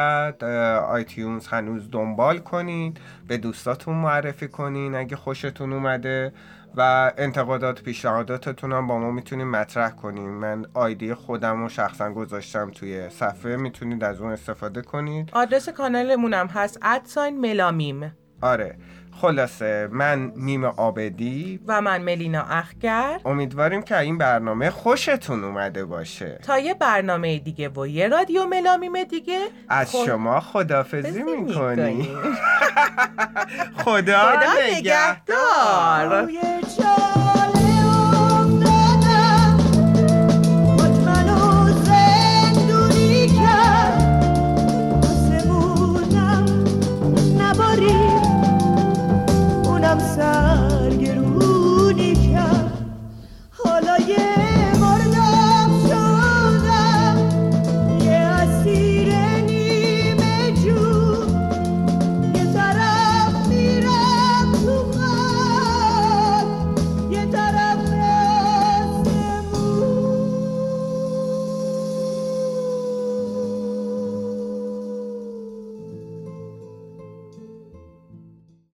آیتیونز 0.89 1.47
هنوز 1.47 1.91
دنبال 1.91 2.39
کنین 2.39 2.95
به 3.29 3.37
دوستاتون 3.37 3.95
معرفی 3.95 4.49
کنین 4.49 4.95
اگه 4.95 5.17
خوشتون 5.17 5.73
اومده 5.73 6.33
و 6.77 7.13
انتقادات 7.19 7.83
پیشنهاداتتون 7.83 8.73
هم 8.73 8.87
با 8.87 8.99
ما 8.99 9.11
می‌تونین 9.11 9.47
مطرح 9.47 9.91
کنین. 9.91 10.29
من 10.29 10.67
آیدی 10.75 11.15
خودم 11.15 11.63
رو 11.63 11.69
شخصا 11.69 12.13
گذاشتم 12.13 12.71
توی 12.71 13.09
صفحه 13.09 13.57
می‌تونید 13.57 14.05
از 14.05 14.21
اون 14.21 14.33
استفاده 14.33 14.83
کنید. 14.83 15.31
آدرس 15.33 15.69
کانالمون 15.69 16.35
هم 16.35 16.47
هست 16.47 16.79
ادساین 16.83 17.41
ملامیم. 17.41 18.17
آره. 18.43 18.77
خلاصه 19.21 19.89
من 19.93 20.33
میم 20.37 20.65
آبدی. 20.65 21.61
و 21.67 21.81
من 21.81 22.03
ملینا 22.03 22.43
اخگر. 22.43 23.21
امیدواریم 23.25 23.83
که 23.83 23.99
این 23.99 24.19
برنامه 24.19 24.71
خوشتون 24.71 25.45
اومده 25.45 25.85
باشه. 25.85 26.39
تا 26.43 26.59
یه 26.59 26.75
برنامه 26.75 27.39
دیگه 27.39 27.69
و 27.69 27.87
یه 27.87 28.09
رادیو 28.09 28.47
ملامیم 28.47 29.05
دیگه. 29.05 29.41
از 29.69 29.91
خب، 29.91 30.07
شما 30.07 30.41
خدافزی 30.41 31.23
می‌کنی. 31.23 32.09
خدا 33.85 34.21
خدا 34.21 34.53
نگهدار. 34.77 36.29